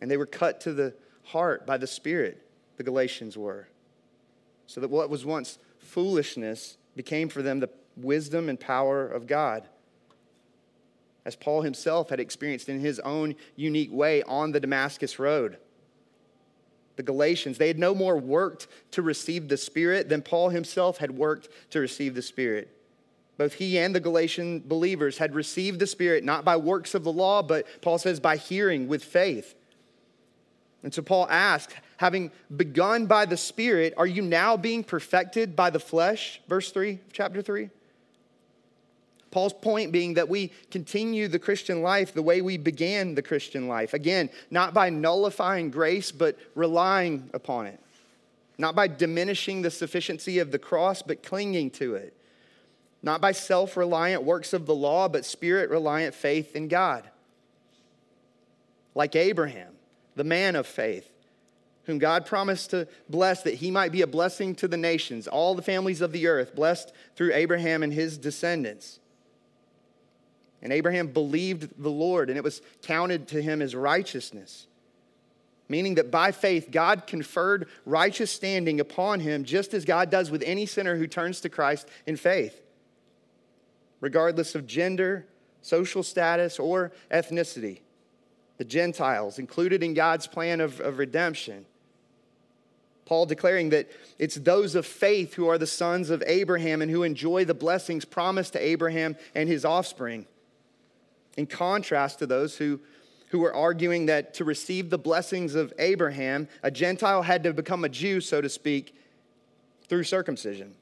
And 0.00 0.10
they 0.10 0.16
were 0.16 0.26
cut 0.26 0.60
to 0.62 0.72
the 0.72 0.94
heart 1.32 1.66
by 1.66 1.78
the 1.78 1.86
Spirit, 1.86 2.46
the 2.76 2.82
Galatians 2.82 3.36
were. 3.36 3.68
So 4.66 4.80
that 4.80 4.90
what 4.90 5.10
was 5.10 5.24
once 5.24 5.58
foolishness 5.78 6.76
became 6.94 7.28
for 7.28 7.42
them 7.42 7.60
the 7.60 7.70
wisdom 7.96 8.48
and 8.48 8.58
power 8.58 9.06
of 9.06 9.26
God. 9.26 9.68
As 11.24 11.36
Paul 11.36 11.62
himself 11.62 12.10
had 12.10 12.20
experienced 12.20 12.68
in 12.68 12.80
his 12.80 12.98
own 13.00 13.34
unique 13.56 13.92
way 13.92 14.22
on 14.24 14.52
the 14.52 14.60
Damascus 14.60 15.18
Road. 15.18 15.58
The 16.96 17.02
Galatians, 17.02 17.58
they 17.58 17.68
had 17.68 17.78
no 17.78 17.94
more 17.94 18.18
worked 18.18 18.66
to 18.92 19.02
receive 19.02 19.48
the 19.48 19.56
Spirit 19.56 20.08
than 20.08 20.20
Paul 20.20 20.50
himself 20.50 20.98
had 20.98 21.12
worked 21.12 21.48
to 21.70 21.80
receive 21.80 22.14
the 22.14 22.22
Spirit. 22.22 22.76
Both 23.38 23.54
he 23.54 23.78
and 23.78 23.94
the 23.94 24.00
Galatian 24.00 24.60
believers 24.60 25.18
had 25.18 25.34
received 25.34 25.78
the 25.78 25.86
Spirit 25.86 26.24
not 26.24 26.44
by 26.44 26.56
works 26.56 26.94
of 26.94 27.04
the 27.04 27.12
law, 27.12 27.42
but 27.42 27.66
Paul 27.80 27.98
says 27.98 28.20
by 28.20 28.36
hearing 28.36 28.88
with 28.88 29.02
faith. 29.02 29.54
And 30.82 30.92
so 30.92 31.02
Paul 31.02 31.28
asks, 31.30 31.74
having 31.96 32.32
begun 32.54 33.06
by 33.06 33.24
the 33.26 33.36
Spirit, 33.36 33.94
are 33.96 34.06
you 34.06 34.22
now 34.22 34.56
being 34.56 34.82
perfected 34.82 35.54
by 35.54 35.70
the 35.70 35.78
flesh? 35.78 36.40
Verse 36.48 36.72
3 36.72 36.92
of 36.94 37.12
chapter 37.12 37.40
3. 37.40 37.70
Paul's 39.30 39.54
point 39.54 39.92
being 39.92 40.14
that 40.14 40.28
we 40.28 40.52
continue 40.70 41.26
the 41.26 41.38
Christian 41.38 41.82
life 41.82 42.12
the 42.12 42.22
way 42.22 42.42
we 42.42 42.58
began 42.58 43.14
the 43.14 43.22
Christian 43.22 43.66
life. 43.66 43.94
Again, 43.94 44.28
not 44.50 44.74
by 44.74 44.90
nullifying 44.90 45.70
grace, 45.70 46.12
but 46.12 46.38
relying 46.54 47.30
upon 47.32 47.66
it. 47.66 47.80
Not 48.58 48.74
by 48.74 48.88
diminishing 48.88 49.62
the 49.62 49.70
sufficiency 49.70 50.38
of 50.38 50.50
the 50.50 50.58
cross, 50.58 51.00
but 51.00 51.22
clinging 51.22 51.70
to 51.70 51.94
it. 51.94 52.14
Not 53.02 53.20
by 53.20 53.32
self 53.32 53.76
reliant 53.76 54.22
works 54.22 54.52
of 54.52 54.66
the 54.66 54.74
law, 54.74 55.08
but 55.08 55.24
spirit 55.24 55.70
reliant 55.70 56.14
faith 56.14 56.54
in 56.54 56.68
God. 56.68 57.08
Like 58.94 59.16
Abraham 59.16 59.72
the 60.14 60.24
man 60.24 60.56
of 60.56 60.66
faith, 60.66 61.10
whom 61.84 61.98
God 61.98 62.26
promised 62.26 62.70
to 62.70 62.86
bless 63.08 63.42
that 63.42 63.54
he 63.54 63.70
might 63.70 63.92
be 63.92 64.02
a 64.02 64.06
blessing 64.06 64.54
to 64.56 64.68
the 64.68 64.76
nations, 64.76 65.26
all 65.26 65.54
the 65.54 65.62
families 65.62 66.00
of 66.00 66.12
the 66.12 66.26
earth, 66.26 66.54
blessed 66.54 66.92
through 67.16 67.34
Abraham 67.34 67.82
and 67.82 67.92
his 67.92 68.18
descendants. 68.18 69.00
And 70.60 70.72
Abraham 70.72 71.08
believed 71.08 71.82
the 71.82 71.90
Lord, 71.90 72.28
and 72.28 72.38
it 72.38 72.44
was 72.44 72.62
counted 72.82 73.28
to 73.28 73.42
him 73.42 73.60
as 73.60 73.74
righteousness. 73.74 74.68
Meaning 75.68 75.96
that 75.96 76.10
by 76.10 76.30
faith, 76.30 76.68
God 76.70 77.06
conferred 77.06 77.66
righteous 77.84 78.30
standing 78.30 78.78
upon 78.78 79.20
him, 79.20 79.42
just 79.44 79.74
as 79.74 79.84
God 79.84 80.10
does 80.10 80.30
with 80.30 80.42
any 80.44 80.66
sinner 80.66 80.96
who 80.96 81.06
turns 81.06 81.40
to 81.40 81.48
Christ 81.48 81.88
in 82.06 82.16
faith, 82.16 82.60
regardless 84.00 84.54
of 84.54 84.66
gender, 84.66 85.26
social 85.62 86.02
status, 86.02 86.58
or 86.58 86.92
ethnicity 87.10 87.80
the 88.62 88.68
Gentiles, 88.68 89.40
included 89.40 89.82
in 89.82 89.92
God's 89.92 90.28
plan 90.28 90.60
of, 90.60 90.78
of 90.78 90.98
redemption. 90.98 91.66
Paul 93.06 93.26
declaring 93.26 93.70
that 93.70 93.90
it's 94.20 94.36
those 94.36 94.76
of 94.76 94.86
faith 94.86 95.34
who 95.34 95.48
are 95.48 95.58
the 95.58 95.66
sons 95.66 96.10
of 96.10 96.22
Abraham 96.28 96.80
and 96.80 96.88
who 96.88 97.02
enjoy 97.02 97.44
the 97.44 97.54
blessings 97.54 98.04
promised 98.04 98.52
to 98.52 98.64
Abraham 98.64 99.16
and 99.34 99.48
his 99.48 99.64
offspring. 99.64 100.26
In 101.36 101.46
contrast 101.46 102.20
to 102.20 102.26
those 102.26 102.56
who, 102.56 102.78
who 103.30 103.40
were 103.40 103.52
arguing 103.52 104.06
that 104.06 104.32
to 104.34 104.44
receive 104.44 104.90
the 104.90 104.96
blessings 104.96 105.56
of 105.56 105.72
Abraham, 105.80 106.46
a 106.62 106.70
Gentile 106.70 107.22
had 107.22 107.42
to 107.42 107.52
become 107.52 107.82
a 107.82 107.88
Jew, 107.88 108.20
so 108.20 108.40
to 108.40 108.48
speak, 108.48 108.94
through 109.88 110.04
circumcision. 110.04 110.76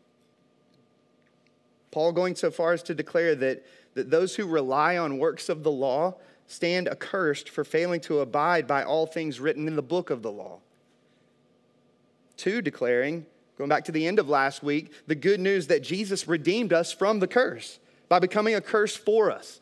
Paul 1.93 2.13
going 2.13 2.37
so 2.37 2.51
far 2.51 2.75
as 2.75 2.83
to 2.83 2.95
declare 2.95 3.35
that, 3.37 3.65
that 3.95 4.11
those 4.11 4.37
who 4.37 4.45
rely 4.45 4.99
on 4.99 5.17
works 5.17 5.49
of 5.49 5.63
the 5.63 5.73
law 5.73 6.17
stand 6.51 6.89
accursed 6.89 7.49
for 7.49 7.63
failing 7.63 8.01
to 8.01 8.19
abide 8.19 8.67
by 8.67 8.83
all 8.83 9.07
things 9.07 9.39
written 9.39 9.69
in 9.69 9.77
the 9.77 9.83
book 9.83 10.11
of 10.11 10.23
the 10.23 10.33
law. 10.33 10.59
Two, 12.37 12.61
declaring, 12.61 13.25
going 13.57 13.69
back 13.69 13.85
to 13.85 13.93
the 13.93 14.07
end 14.07 14.19
of 14.19 14.29
last 14.29 14.63
week, 14.63 14.93
the 15.07 15.15
good 15.15 15.39
news 15.39 15.69
that 15.69 15.83
Jesus 15.83 16.27
redeemed 16.27 16.73
us 16.73 16.91
from 16.93 17.21
the 17.21 17.29
curse 17.29 17.79
by 18.09 18.19
becoming 18.19 18.55
a 18.55 18.61
curse 18.61 18.97
for 18.97 19.31
us, 19.31 19.61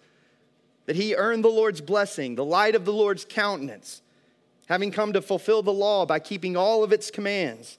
that 0.87 0.97
he 0.97 1.15
earned 1.15 1.45
the 1.45 1.49
Lord's 1.49 1.83
blessing, 1.83 2.37
the 2.37 2.45
light 2.45 2.75
of 2.75 2.85
the 2.85 2.93
Lord's 2.93 3.27
countenance, 3.27 4.01
having 4.67 4.91
come 4.91 5.13
to 5.13 5.21
fulfill 5.21 5.63
the 5.63 5.73
law 5.73 6.07
by 6.07 6.19
keeping 6.19 6.57
all 6.57 6.83
of 6.83 6.93
its 6.93 7.11
commands 7.11 7.78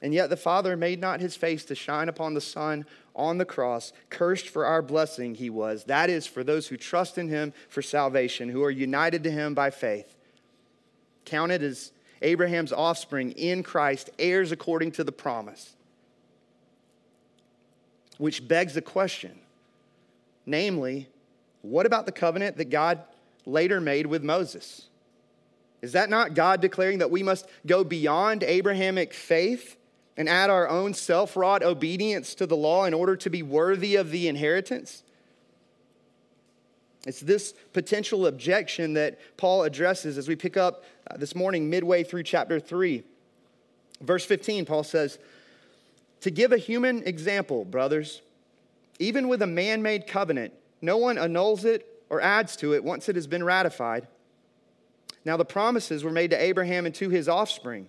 and 0.00 0.14
yet 0.14 0.30
the 0.30 0.36
Father 0.36 0.76
made 0.76 1.00
not 1.00 1.20
his 1.20 1.36
face 1.36 1.64
to 1.66 1.74
shine 1.74 2.08
upon 2.08 2.34
the 2.34 2.40
Son 2.40 2.86
on 3.16 3.38
the 3.38 3.44
cross. 3.44 3.92
Cursed 4.10 4.48
for 4.48 4.64
our 4.64 4.80
blessing 4.80 5.34
he 5.34 5.50
was. 5.50 5.84
That 5.84 6.08
is, 6.08 6.26
for 6.26 6.44
those 6.44 6.68
who 6.68 6.76
trust 6.76 7.18
in 7.18 7.28
him 7.28 7.52
for 7.68 7.82
salvation, 7.82 8.48
who 8.48 8.62
are 8.62 8.70
united 8.70 9.24
to 9.24 9.30
him 9.30 9.54
by 9.54 9.70
faith. 9.70 10.14
Counted 11.24 11.62
as 11.62 11.90
Abraham's 12.22 12.72
offspring 12.72 13.32
in 13.32 13.62
Christ, 13.62 14.10
heirs 14.18 14.52
according 14.52 14.92
to 14.92 15.04
the 15.04 15.12
promise. 15.12 15.74
Which 18.18 18.46
begs 18.46 18.74
the 18.74 18.82
question 18.82 19.38
namely, 20.46 21.06
what 21.60 21.84
about 21.84 22.06
the 22.06 22.12
covenant 22.12 22.56
that 22.56 22.70
God 22.70 23.02
later 23.44 23.82
made 23.82 24.06
with 24.06 24.24
Moses? 24.24 24.88
Is 25.82 25.92
that 25.92 26.08
not 26.08 26.32
God 26.32 26.62
declaring 26.62 27.00
that 27.00 27.10
we 27.10 27.22
must 27.22 27.46
go 27.66 27.84
beyond 27.84 28.42
Abrahamic 28.42 29.12
faith 29.12 29.76
and 30.18 30.28
add 30.28 30.50
our 30.50 30.68
own 30.68 30.92
self 30.92 31.36
wrought 31.36 31.62
obedience 31.62 32.34
to 32.34 32.46
the 32.46 32.56
law 32.56 32.84
in 32.84 32.92
order 32.92 33.16
to 33.16 33.30
be 33.30 33.42
worthy 33.42 33.96
of 33.96 34.10
the 34.10 34.28
inheritance? 34.28 35.04
It's 37.06 37.20
this 37.20 37.54
potential 37.72 38.26
objection 38.26 38.94
that 38.94 39.18
Paul 39.38 39.62
addresses 39.62 40.18
as 40.18 40.28
we 40.28 40.34
pick 40.34 40.56
up 40.56 40.84
uh, 41.08 41.16
this 41.16 41.34
morning, 41.34 41.70
midway 41.70 42.02
through 42.02 42.24
chapter 42.24 42.58
3. 42.58 43.04
Verse 44.02 44.24
15, 44.24 44.66
Paul 44.66 44.82
says, 44.82 45.18
To 46.22 46.30
give 46.30 46.52
a 46.52 46.58
human 46.58 47.04
example, 47.04 47.64
brothers, 47.64 48.20
even 48.98 49.28
with 49.28 49.40
a 49.40 49.46
man 49.46 49.80
made 49.80 50.08
covenant, 50.08 50.52
no 50.82 50.96
one 50.96 51.16
annuls 51.16 51.64
it 51.64 51.86
or 52.10 52.20
adds 52.20 52.56
to 52.56 52.74
it 52.74 52.82
once 52.82 53.08
it 53.08 53.14
has 53.14 53.28
been 53.28 53.44
ratified. 53.44 54.08
Now, 55.24 55.36
the 55.36 55.44
promises 55.44 56.02
were 56.02 56.10
made 56.10 56.30
to 56.30 56.42
Abraham 56.42 56.86
and 56.86 56.94
to 56.96 57.08
his 57.08 57.28
offspring. 57.28 57.88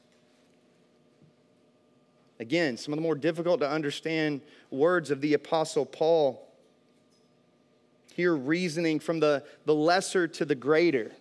Again, 2.41 2.75
some 2.75 2.91
of 2.91 2.97
the 2.97 3.03
more 3.03 3.13
difficult 3.13 3.59
to 3.59 3.69
understand 3.69 4.41
words 4.71 5.11
of 5.11 5.21
the 5.21 5.35
Apostle 5.35 5.85
Paul. 5.85 6.43
Here, 8.15 8.35
reasoning 8.35 8.99
from 8.99 9.19
the, 9.19 9.43
the 9.65 9.75
lesser 9.75 10.27
to 10.27 10.43
the 10.43 10.55
greater. 10.55 11.11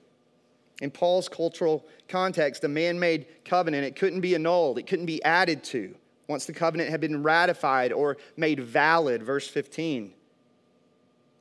In 0.81 0.91
Paul's 0.91 1.29
cultural 1.29 1.87
context, 2.09 2.65
a 2.65 2.69
man 2.69 2.99
made 2.99 3.27
covenant, 3.45 3.85
it 3.85 3.97
couldn't 3.97 4.23
be 4.23 4.35
annulled, 4.35 4.79
it 4.79 4.87
couldn't 4.87 5.05
be 5.05 5.23
added 5.23 5.63
to 5.65 5.95
once 6.27 6.47
the 6.47 6.55
covenant 6.55 6.89
had 6.89 7.03
been 7.03 7.23
ratified 7.23 7.93
or 7.93 8.17
made 8.39 8.61
valid. 8.61 9.23
Verse 9.23 9.47
15. 9.47 10.15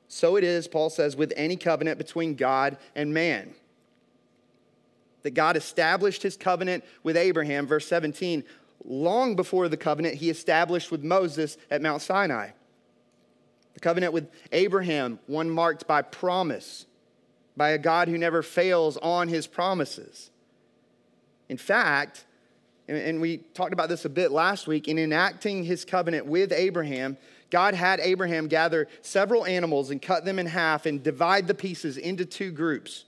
So 0.09 0.35
it 0.35 0.43
is, 0.43 0.67
Paul 0.67 0.89
says, 0.89 1.15
with 1.15 1.31
any 1.37 1.55
covenant 1.55 1.97
between 1.97 2.35
God 2.35 2.75
and 2.95 3.13
man. 3.13 3.53
That 5.23 5.35
God 5.35 5.55
established 5.55 6.21
his 6.21 6.35
covenant 6.35 6.83
with 7.03 7.15
Abraham, 7.15 7.65
verse 7.65 7.87
17, 7.87 8.43
long 8.85 9.35
before 9.35 9.69
the 9.69 9.77
covenant 9.77 10.15
he 10.15 10.29
established 10.29 10.91
with 10.91 11.03
Moses 11.03 11.57
at 11.69 11.81
Mount 11.81 12.01
Sinai. 12.01 12.49
The 13.73 13.79
covenant 13.79 14.13
with 14.13 14.29
Abraham, 14.51 15.19
one 15.27 15.49
marked 15.49 15.87
by 15.87 16.01
promise, 16.01 16.85
by 17.55 17.69
a 17.69 17.77
God 17.77 18.07
who 18.07 18.17
never 18.17 18.41
fails 18.41 18.97
on 18.97 19.27
his 19.27 19.47
promises. 19.47 20.31
In 21.47 21.57
fact, 21.57 22.25
and 22.87 23.21
we 23.21 23.37
talked 23.37 23.73
about 23.73 23.89
this 23.89 24.05
a 24.05 24.09
bit 24.09 24.31
last 24.31 24.65
week, 24.65 24.87
in 24.87 24.97
enacting 24.97 25.63
his 25.63 25.85
covenant 25.85 26.25
with 26.25 26.51
Abraham, 26.51 27.17
God 27.51 27.75
had 27.75 27.99
Abraham 27.99 28.47
gather 28.47 28.87
several 29.01 29.45
animals 29.45 29.91
and 29.91 30.01
cut 30.01 30.25
them 30.25 30.39
in 30.39 30.47
half 30.47 30.85
and 30.85 31.03
divide 31.03 31.47
the 31.47 31.53
pieces 31.53 31.97
into 31.97 32.25
two 32.25 32.51
groups 32.51 33.05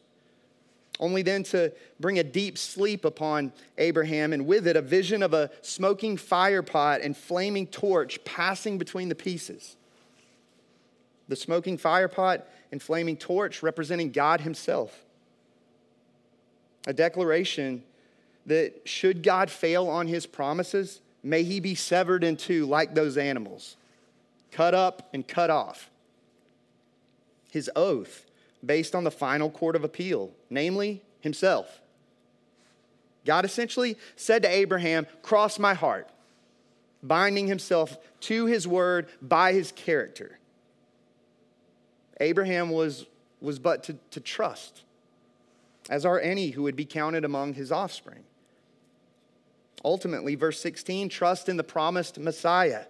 only 1.01 1.23
then 1.23 1.43
to 1.43 1.73
bring 1.99 2.19
a 2.19 2.23
deep 2.23 2.57
sleep 2.57 3.03
upon 3.03 3.51
Abraham, 3.79 4.31
and 4.31 4.45
with 4.45 4.67
it 4.67 4.77
a 4.77 4.81
vision 4.81 5.23
of 5.23 5.33
a 5.33 5.49
smoking 5.61 6.15
fire 6.15 6.61
pot 6.61 7.01
and 7.01 7.17
flaming 7.17 7.65
torch 7.65 8.23
passing 8.23 8.77
between 8.77 9.09
the 9.09 9.15
pieces. 9.15 9.75
The 11.27 11.35
smoking 11.35 11.77
fire 11.77 12.07
pot 12.07 12.47
and 12.71 12.81
flaming 12.81 13.17
torch 13.17 13.63
representing 13.63 14.11
God 14.11 14.41
Himself. 14.41 15.03
A 16.85 16.93
declaration 16.93 17.83
that 18.45 18.81
should 18.85 19.23
God 19.23 19.49
fail 19.49 19.87
on 19.87 20.07
His 20.07 20.27
promises, 20.27 21.01
may 21.23 21.43
He 21.43 21.59
be 21.59 21.73
severed 21.73 22.23
in 22.23 22.37
two 22.37 22.67
like 22.67 22.93
those 22.93 23.17
animals, 23.17 23.75
cut 24.51 24.75
up 24.75 25.09
and 25.13 25.27
cut 25.27 25.49
off. 25.49 25.89
His 27.51 27.69
oath 27.75 28.25
based 28.63 28.93
on 28.93 29.03
the 29.03 29.11
final 29.11 29.49
court 29.49 29.75
of 29.75 29.83
appeal, 29.83 30.31
namely 30.51 31.01
himself. 31.21 31.81
God 33.25 33.45
essentially 33.45 33.97
said 34.15 34.43
to 34.43 34.49
Abraham, 34.49 35.07
Cross 35.21 35.57
my 35.57 35.73
heart, 35.73 36.09
binding 37.01 37.47
himself 37.47 37.97
to 38.21 38.45
his 38.45 38.67
word 38.67 39.07
by 39.21 39.53
his 39.53 39.71
character. 39.71 40.37
Abraham 42.19 42.69
was, 42.69 43.05
was 43.39 43.57
but 43.57 43.83
to, 43.85 43.97
to 44.11 44.19
trust, 44.19 44.83
as 45.89 46.05
are 46.05 46.19
any 46.19 46.51
who 46.51 46.63
would 46.63 46.75
be 46.75 46.85
counted 46.85 47.25
among 47.25 47.53
his 47.53 47.71
offspring. 47.71 48.23
Ultimately, 49.83 50.35
verse 50.35 50.59
16 50.59 51.09
trust 51.09 51.49
in 51.49 51.57
the 51.57 51.63
promised 51.63 52.19
Messiah, 52.19 52.85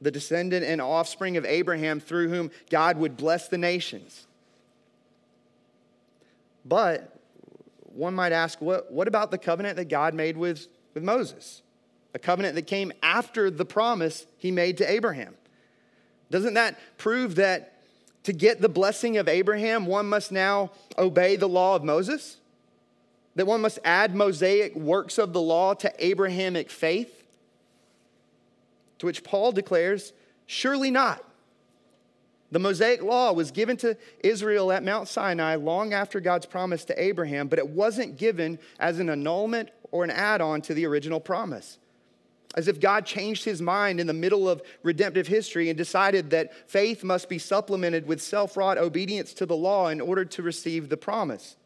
the 0.00 0.10
descendant 0.10 0.64
and 0.64 0.80
offspring 0.80 1.36
of 1.36 1.44
Abraham 1.44 2.00
through 2.00 2.28
whom 2.28 2.50
God 2.70 2.96
would 2.98 3.16
bless 3.16 3.48
the 3.48 3.58
nations. 3.58 4.26
But 6.64 7.18
one 7.84 8.14
might 8.14 8.32
ask, 8.32 8.60
what, 8.60 8.90
what 8.92 9.08
about 9.08 9.30
the 9.30 9.38
covenant 9.38 9.76
that 9.76 9.88
God 9.88 10.14
made 10.14 10.36
with, 10.36 10.66
with 10.94 11.02
Moses? 11.02 11.62
A 12.14 12.18
covenant 12.18 12.54
that 12.54 12.66
came 12.66 12.92
after 13.02 13.50
the 13.50 13.64
promise 13.64 14.26
he 14.36 14.50
made 14.50 14.78
to 14.78 14.90
Abraham. 14.90 15.34
Doesn't 16.30 16.54
that 16.54 16.78
prove 16.98 17.34
that 17.36 17.78
to 18.24 18.32
get 18.32 18.60
the 18.60 18.68
blessing 18.68 19.16
of 19.16 19.28
Abraham, 19.28 19.86
one 19.86 20.06
must 20.06 20.30
now 20.30 20.70
obey 20.96 21.36
the 21.36 21.48
law 21.48 21.74
of 21.76 21.84
Moses? 21.84 22.38
That 23.34 23.46
one 23.46 23.60
must 23.60 23.78
add 23.84 24.14
Mosaic 24.14 24.74
works 24.76 25.18
of 25.18 25.32
the 25.32 25.40
law 25.40 25.74
to 25.74 25.92
Abrahamic 25.98 26.70
faith? 26.70 27.24
To 28.98 29.06
which 29.06 29.24
Paul 29.24 29.52
declares, 29.52 30.12
surely 30.46 30.90
not. 30.90 31.24
The 32.52 32.58
Mosaic 32.58 33.02
law 33.02 33.32
was 33.32 33.50
given 33.50 33.78
to 33.78 33.96
Israel 34.22 34.72
at 34.72 34.84
Mount 34.84 35.08
Sinai 35.08 35.54
long 35.54 35.94
after 35.94 36.20
God's 36.20 36.44
promise 36.44 36.84
to 36.84 37.02
Abraham, 37.02 37.48
but 37.48 37.58
it 37.58 37.66
wasn't 37.66 38.18
given 38.18 38.58
as 38.78 38.98
an 38.98 39.08
annulment 39.08 39.70
or 39.90 40.04
an 40.04 40.10
add 40.10 40.42
on 40.42 40.60
to 40.62 40.74
the 40.74 40.84
original 40.84 41.18
promise. 41.18 41.78
As 42.54 42.68
if 42.68 42.78
God 42.78 43.06
changed 43.06 43.46
his 43.46 43.62
mind 43.62 44.00
in 44.00 44.06
the 44.06 44.12
middle 44.12 44.50
of 44.50 44.60
redemptive 44.82 45.26
history 45.26 45.70
and 45.70 45.78
decided 45.78 46.28
that 46.30 46.70
faith 46.70 47.02
must 47.02 47.30
be 47.30 47.38
supplemented 47.38 48.06
with 48.06 48.20
self 48.20 48.54
wrought 48.54 48.76
obedience 48.76 49.32
to 49.34 49.46
the 49.46 49.56
law 49.56 49.88
in 49.88 50.02
order 50.02 50.26
to 50.26 50.42
receive 50.42 50.90
the 50.90 50.98
promise. 50.98 51.56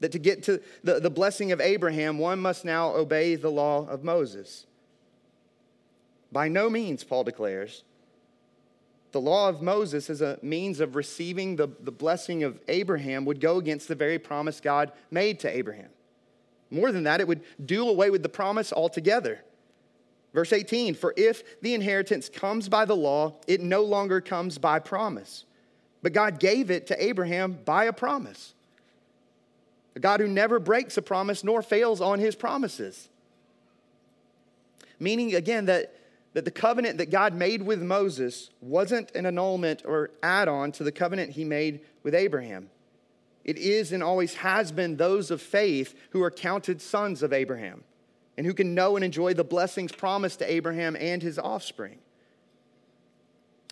That 0.00 0.10
to 0.10 0.18
get 0.18 0.42
to 0.44 0.60
the, 0.82 0.98
the 0.98 1.10
blessing 1.10 1.52
of 1.52 1.60
Abraham, 1.60 2.18
one 2.18 2.40
must 2.40 2.64
now 2.64 2.88
obey 2.96 3.36
the 3.36 3.50
law 3.50 3.86
of 3.86 4.02
Moses. 4.02 4.66
By 6.32 6.48
no 6.48 6.68
means, 6.68 7.04
Paul 7.04 7.22
declares, 7.22 7.84
the 9.12 9.20
law 9.20 9.48
of 9.48 9.62
Moses 9.62 10.08
as 10.08 10.20
a 10.20 10.38
means 10.42 10.80
of 10.80 10.94
receiving 10.94 11.56
the, 11.56 11.68
the 11.80 11.92
blessing 11.92 12.44
of 12.44 12.60
Abraham 12.68 13.24
would 13.24 13.40
go 13.40 13.58
against 13.58 13.88
the 13.88 13.94
very 13.94 14.18
promise 14.18 14.60
God 14.60 14.92
made 15.10 15.40
to 15.40 15.48
Abraham. 15.48 15.90
More 16.70 16.92
than 16.92 17.02
that, 17.04 17.20
it 17.20 17.26
would 17.26 17.42
do 17.64 17.88
away 17.88 18.10
with 18.10 18.22
the 18.22 18.28
promise 18.28 18.72
altogether. 18.72 19.40
Verse 20.32 20.52
18 20.52 20.94
For 20.94 21.12
if 21.16 21.60
the 21.60 21.74
inheritance 21.74 22.28
comes 22.28 22.68
by 22.68 22.84
the 22.84 22.96
law, 22.96 23.34
it 23.46 23.60
no 23.60 23.82
longer 23.82 24.20
comes 24.20 24.58
by 24.58 24.78
promise. 24.78 25.44
But 26.02 26.12
God 26.12 26.38
gave 26.38 26.70
it 26.70 26.86
to 26.86 27.04
Abraham 27.04 27.58
by 27.64 27.84
a 27.84 27.92
promise. 27.92 28.54
A 29.96 30.00
God 30.00 30.20
who 30.20 30.28
never 30.28 30.58
breaks 30.58 30.96
a 30.96 31.02
promise 31.02 31.44
nor 31.44 31.62
fails 31.62 32.00
on 32.00 32.20
his 32.20 32.36
promises. 32.36 33.08
Meaning, 34.98 35.34
again, 35.34 35.66
that, 35.66 35.94
that 36.32 36.44
the 36.44 36.50
covenant 36.50 36.98
that 36.98 37.10
God 37.10 37.34
made 37.34 37.62
with 37.62 37.82
Moses 37.82 38.50
wasn't 38.60 39.10
an 39.14 39.26
annulment 39.26 39.82
or 39.84 40.10
add 40.22 40.48
on 40.48 40.72
to 40.72 40.84
the 40.84 40.92
covenant 40.92 41.32
he 41.32 41.44
made 41.44 41.80
with 42.02 42.14
Abraham. 42.14 42.70
It 43.44 43.56
is 43.56 43.92
and 43.92 44.02
always 44.02 44.34
has 44.34 44.70
been 44.70 44.96
those 44.96 45.30
of 45.30 45.42
faith 45.42 45.94
who 46.10 46.22
are 46.22 46.30
counted 46.30 46.80
sons 46.80 47.22
of 47.22 47.32
Abraham 47.32 47.84
and 48.36 48.46
who 48.46 48.54
can 48.54 48.74
know 48.74 48.96
and 48.96 49.04
enjoy 49.04 49.34
the 49.34 49.44
blessings 49.44 49.92
promised 49.92 50.38
to 50.38 50.50
Abraham 50.50 50.96
and 50.96 51.22
his 51.22 51.38
offspring. 51.38 51.98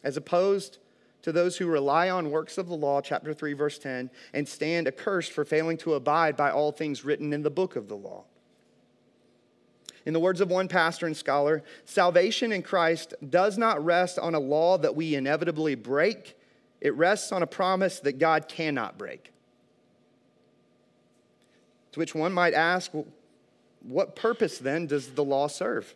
As 0.02 0.16
opposed 0.16 0.78
to 1.22 1.32
those 1.32 1.56
who 1.56 1.66
rely 1.66 2.10
on 2.10 2.30
works 2.30 2.58
of 2.58 2.68
the 2.68 2.76
law, 2.76 3.00
chapter 3.00 3.34
3, 3.34 3.52
verse 3.52 3.78
10, 3.78 4.10
and 4.32 4.48
stand 4.48 4.86
accursed 4.86 5.32
for 5.32 5.44
failing 5.44 5.76
to 5.78 5.94
abide 5.94 6.36
by 6.36 6.50
all 6.50 6.72
things 6.72 7.04
written 7.04 7.32
in 7.32 7.42
the 7.42 7.50
book 7.50 7.76
of 7.76 7.88
the 7.88 7.96
law. 7.96 8.24
In 10.08 10.14
the 10.14 10.20
words 10.20 10.40
of 10.40 10.48
one 10.48 10.68
pastor 10.68 11.04
and 11.04 11.14
scholar, 11.14 11.62
salvation 11.84 12.50
in 12.50 12.62
Christ 12.62 13.12
does 13.28 13.58
not 13.58 13.84
rest 13.84 14.18
on 14.18 14.34
a 14.34 14.38
law 14.38 14.78
that 14.78 14.96
we 14.96 15.14
inevitably 15.14 15.74
break, 15.74 16.34
it 16.80 16.94
rests 16.94 17.30
on 17.30 17.42
a 17.42 17.46
promise 17.46 18.00
that 18.00 18.18
God 18.18 18.48
cannot 18.48 18.96
break. 18.96 19.30
To 21.92 21.98
which 21.98 22.14
one 22.14 22.32
might 22.32 22.54
ask, 22.54 22.94
well, 22.94 23.06
what 23.82 24.16
purpose 24.16 24.56
then 24.56 24.86
does 24.86 25.08
the 25.08 25.22
law 25.22 25.46
serve? 25.46 25.94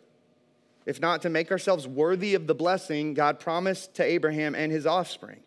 If 0.85 1.01
not 1.01 1.23
to 1.23 1.29
make 1.29 1.49
ourselves 1.49 1.87
worthy 1.87 2.35
of 2.35 2.45
the 2.45 2.53
blessing 2.53 3.15
God 3.15 3.39
promised 3.39 3.95
to 3.95 4.03
Abraham 4.03 4.53
and 4.53 4.71
his 4.71 4.85
offspring. 4.85 5.39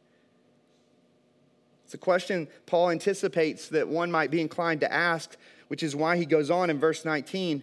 It's 1.85 1.94
a 1.94 1.99
question 1.99 2.49
Paul 2.66 2.90
anticipates 2.90 3.68
that 3.68 3.87
one 3.87 4.11
might 4.11 4.32
be 4.32 4.40
inclined 4.40 4.80
to 4.80 4.92
ask, 4.92 5.37
which 5.68 5.85
is 5.85 5.94
why 5.94 6.16
he 6.16 6.26
goes 6.26 6.50
on 6.50 6.68
in 6.68 6.80
verse 6.80 7.04
19 7.04 7.62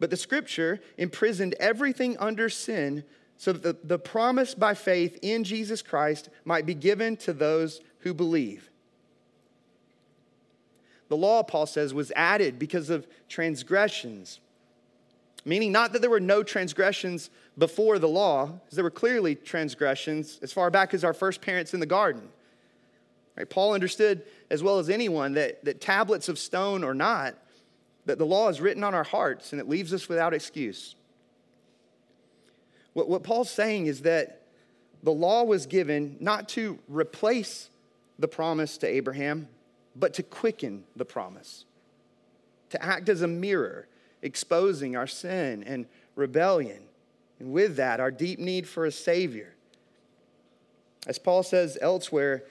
But 0.00 0.10
the 0.10 0.16
scripture 0.16 0.80
imprisoned 0.98 1.54
everything 1.60 2.16
under 2.18 2.48
sin 2.48 3.04
so 3.36 3.52
that 3.52 3.62
the, 3.62 3.76
the 3.86 3.98
promise 3.98 4.54
by 4.54 4.74
faith 4.74 5.18
in 5.22 5.44
Jesus 5.44 5.82
Christ 5.82 6.28
might 6.44 6.66
be 6.66 6.74
given 6.74 7.16
to 7.18 7.32
those 7.32 7.80
who 8.00 8.12
believe. 8.12 8.68
The 11.08 11.16
law, 11.16 11.42
Paul 11.42 11.66
says, 11.66 11.94
was 11.94 12.12
added 12.16 12.58
because 12.58 12.90
of 12.90 13.06
transgressions 13.28 14.40
Meaning, 15.44 15.72
not 15.72 15.92
that 15.92 16.00
there 16.00 16.10
were 16.10 16.20
no 16.20 16.42
transgressions 16.42 17.30
before 17.56 17.98
the 17.98 18.08
law, 18.08 18.46
because 18.46 18.76
there 18.76 18.84
were 18.84 18.90
clearly 18.90 19.34
transgressions 19.34 20.38
as 20.42 20.52
far 20.52 20.70
back 20.70 20.92
as 20.92 21.02
our 21.02 21.14
first 21.14 21.40
parents 21.40 21.72
in 21.72 21.80
the 21.80 21.86
garden. 21.86 22.28
Right? 23.36 23.48
Paul 23.48 23.72
understood 23.72 24.22
as 24.50 24.62
well 24.62 24.78
as 24.78 24.90
anyone 24.90 25.34
that, 25.34 25.64
that 25.64 25.80
tablets 25.80 26.28
of 26.28 26.38
stone 26.38 26.84
or 26.84 26.94
not, 26.94 27.36
that 28.10 28.18
the 28.18 28.26
law 28.26 28.48
is 28.48 28.60
written 28.60 28.82
on 28.82 28.92
our 28.92 29.04
hearts 29.04 29.52
and 29.52 29.60
it 29.60 29.68
leaves 29.68 29.94
us 29.94 30.08
without 30.08 30.34
excuse. 30.34 30.96
What, 32.92 33.08
what 33.08 33.22
Paul's 33.22 33.52
saying 33.52 33.86
is 33.86 34.02
that 34.02 34.42
the 35.04 35.12
law 35.12 35.44
was 35.44 35.66
given 35.66 36.16
not 36.18 36.48
to 36.50 36.80
replace 36.88 37.70
the 38.18 38.26
promise 38.26 38.78
to 38.78 38.88
Abraham, 38.88 39.46
but 39.94 40.12
to 40.14 40.24
quicken 40.24 40.82
the 40.96 41.04
promise, 41.04 41.66
to 42.70 42.84
act 42.84 43.08
as 43.08 43.22
a 43.22 43.28
mirror 43.28 43.86
exposing 44.22 44.96
our 44.96 45.06
sin 45.06 45.62
and 45.62 45.86
rebellion. 46.16 46.82
And 47.38 47.52
with 47.52 47.76
that, 47.76 48.00
our 48.00 48.10
deep 48.10 48.40
need 48.40 48.66
for 48.66 48.86
a 48.86 48.92
Savior. 48.92 49.54
As 51.06 51.16
Paul 51.16 51.44
says 51.44 51.78
elsewhere 51.80 52.42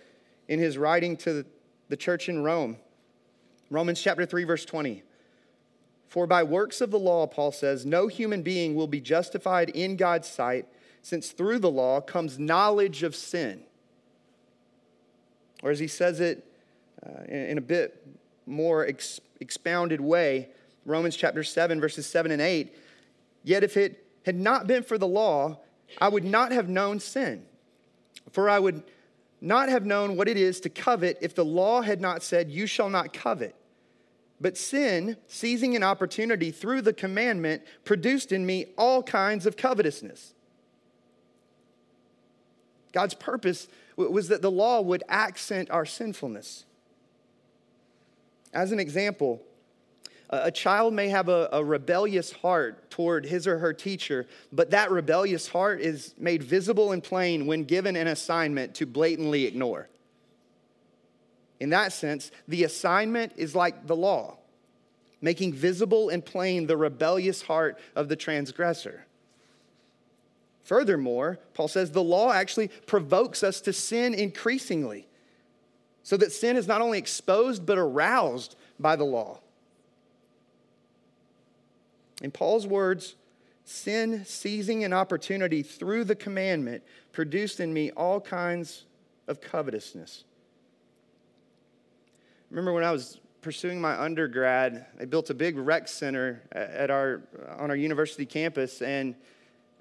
in 0.47 0.57
his 0.57 0.77
writing 0.77 1.17
to 1.17 1.45
the 1.89 1.97
church 1.97 2.29
in 2.29 2.43
Rome, 2.43 2.77
Romans 3.69 4.01
chapter 4.01 4.25
3, 4.25 4.45
verse 4.45 4.63
20. 4.63 5.03
For 6.09 6.25
by 6.25 6.41
works 6.41 6.81
of 6.81 6.89
the 6.89 6.97
law, 6.97 7.27
Paul 7.27 7.51
says, 7.51 7.85
no 7.85 8.07
human 8.07 8.41
being 8.41 8.73
will 8.73 8.87
be 8.87 8.99
justified 8.99 9.69
in 9.69 9.95
God's 9.95 10.27
sight, 10.27 10.65
since 11.03 11.29
through 11.29 11.59
the 11.59 11.69
law 11.69 12.01
comes 12.01 12.39
knowledge 12.39 13.03
of 13.03 13.15
sin. 13.15 13.61
Or 15.61 15.69
as 15.69 15.77
he 15.77 15.87
says 15.87 16.19
it 16.19 16.51
uh, 17.05 17.25
in, 17.25 17.59
a 17.59 17.61
bit 17.61 18.03
more 18.47 18.87
ex- 18.87 19.21
expounded 19.39 20.01
way, 20.01 20.49
Romans 20.83 21.15
chapter 21.15 21.43
7, 21.43 21.79
verses 21.79 22.07
7 22.07 22.31
and 22.31 22.41
8. 22.41 22.75
Yet 23.43 23.63
if 23.63 23.77
it 23.77 24.03
had 24.25 24.35
not 24.35 24.65
been 24.65 24.81
for 24.81 24.97
the 24.97 25.07
law, 25.07 25.59
I 26.01 26.09
would 26.09 26.25
not 26.25 26.51
have 26.51 26.67
known 26.67 26.99
sin. 26.99 27.45
For 28.31 28.49
I 28.49 28.57
would 28.57 28.81
not 29.41 29.69
have 29.69 29.85
known 29.85 30.17
what 30.17 30.27
it 30.27 30.37
is 30.37 30.59
to 30.61 30.69
covet 30.69 31.19
if 31.21 31.35
the 31.35 31.45
law 31.45 31.81
had 31.81 32.01
not 32.01 32.23
said, 32.23 32.49
You 32.49 32.65
shall 32.65 32.89
not 32.89 33.13
covet. 33.13 33.55
But 34.41 34.57
sin, 34.57 35.17
seizing 35.27 35.75
an 35.75 35.83
opportunity 35.83 36.51
through 36.51 36.83
the 36.83 36.93
commandment, 36.93 37.63
produced 37.83 38.31
in 38.31 38.45
me 38.45 38.67
all 38.77 39.03
kinds 39.03 39.45
of 39.45 39.57
covetousness. 39.57 40.33
God's 42.91 43.13
purpose 43.13 43.67
was 43.95 44.29
that 44.29 44.41
the 44.41 44.51
law 44.51 44.81
would 44.81 45.03
accent 45.09 45.69
our 45.69 45.85
sinfulness. 45.85 46.65
As 48.53 48.71
an 48.71 48.79
example, 48.79 49.41
a 50.29 50.51
child 50.51 50.93
may 50.93 51.09
have 51.09 51.27
a, 51.27 51.49
a, 51.51 51.63
rebellious 51.63 52.31
heart 52.31 52.89
toward 52.91 53.25
his 53.25 53.47
or 53.47 53.57
her 53.57 53.73
teacher, 53.73 54.27
but 54.51 54.71
that 54.71 54.91
rebellious 54.91 55.47
heart 55.47 55.81
is 55.81 56.13
made 56.17 56.43
visible 56.43 56.91
and 56.91 57.03
plain 57.03 57.47
when 57.47 57.63
given 57.63 57.95
an 57.95 58.07
assignment 58.07 58.75
to 58.75 58.85
blatantly 58.85 59.45
ignore. 59.45 59.89
In 61.59 61.69
that 61.71 61.91
sense, 61.91 62.31
the 62.47 62.63
assignment 62.63 63.33
is 63.35 63.55
like 63.55 63.85
the 63.85 63.95
law, 63.95 64.37
making 65.21 65.53
visible 65.53 66.09
and 66.09 66.25
plain 66.25 66.67
the 66.67 66.77
rebellious 66.77 67.41
heart 67.41 67.79
of 67.95 68.07
the 68.07 68.15
transgressor. 68.15 69.05
Furthermore, 70.63 71.39
Paul 71.53 71.67
says 71.67 71.91
the 71.91 72.03
law 72.03 72.31
actually 72.31 72.69
provokes 72.85 73.43
us 73.43 73.59
to 73.61 73.73
sin 73.73 74.13
increasingly, 74.13 75.07
so 76.03 76.15
that 76.17 76.31
sin 76.31 76.55
is 76.55 76.67
not 76.67 76.81
only 76.81 76.97
exposed 76.97 77.65
but 77.65 77.77
aroused 77.77 78.55
by 78.79 78.95
the 78.95 79.03
law. 79.03 79.39
In 82.21 82.31
Paul's 82.31 82.67
words, 82.67 83.15
sin 83.63 84.23
seizing 84.25 84.83
an 84.83 84.93
opportunity 84.93 85.63
through 85.63 86.03
the 86.05 86.15
commandment 86.15 86.83
produced 87.11 87.59
in 87.59 87.73
me 87.73 87.91
all 87.91 88.21
kinds 88.21 88.85
of 89.27 89.41
covetousness. 89.41 90.23
Remember 92.49 92.73
when 92.73 92.83
I 92.83 92.91
was 92.91 93.19
pursuing 93.41 93.79
my 93.79 93.99
undergrad, 93.99 94.85
I 94.99 95.05
built 95.05 95.29
a 95.29 95.33
big 95.33 95.57
rec 95.57 95.87
center 95.87 96.43
at 96.51 96.89
our, 96.89 97.23
on 97.57 97.69
our 97.69 97.75
university 97.75 98.25
campus, 98.25 98.81
and 98.81 99.15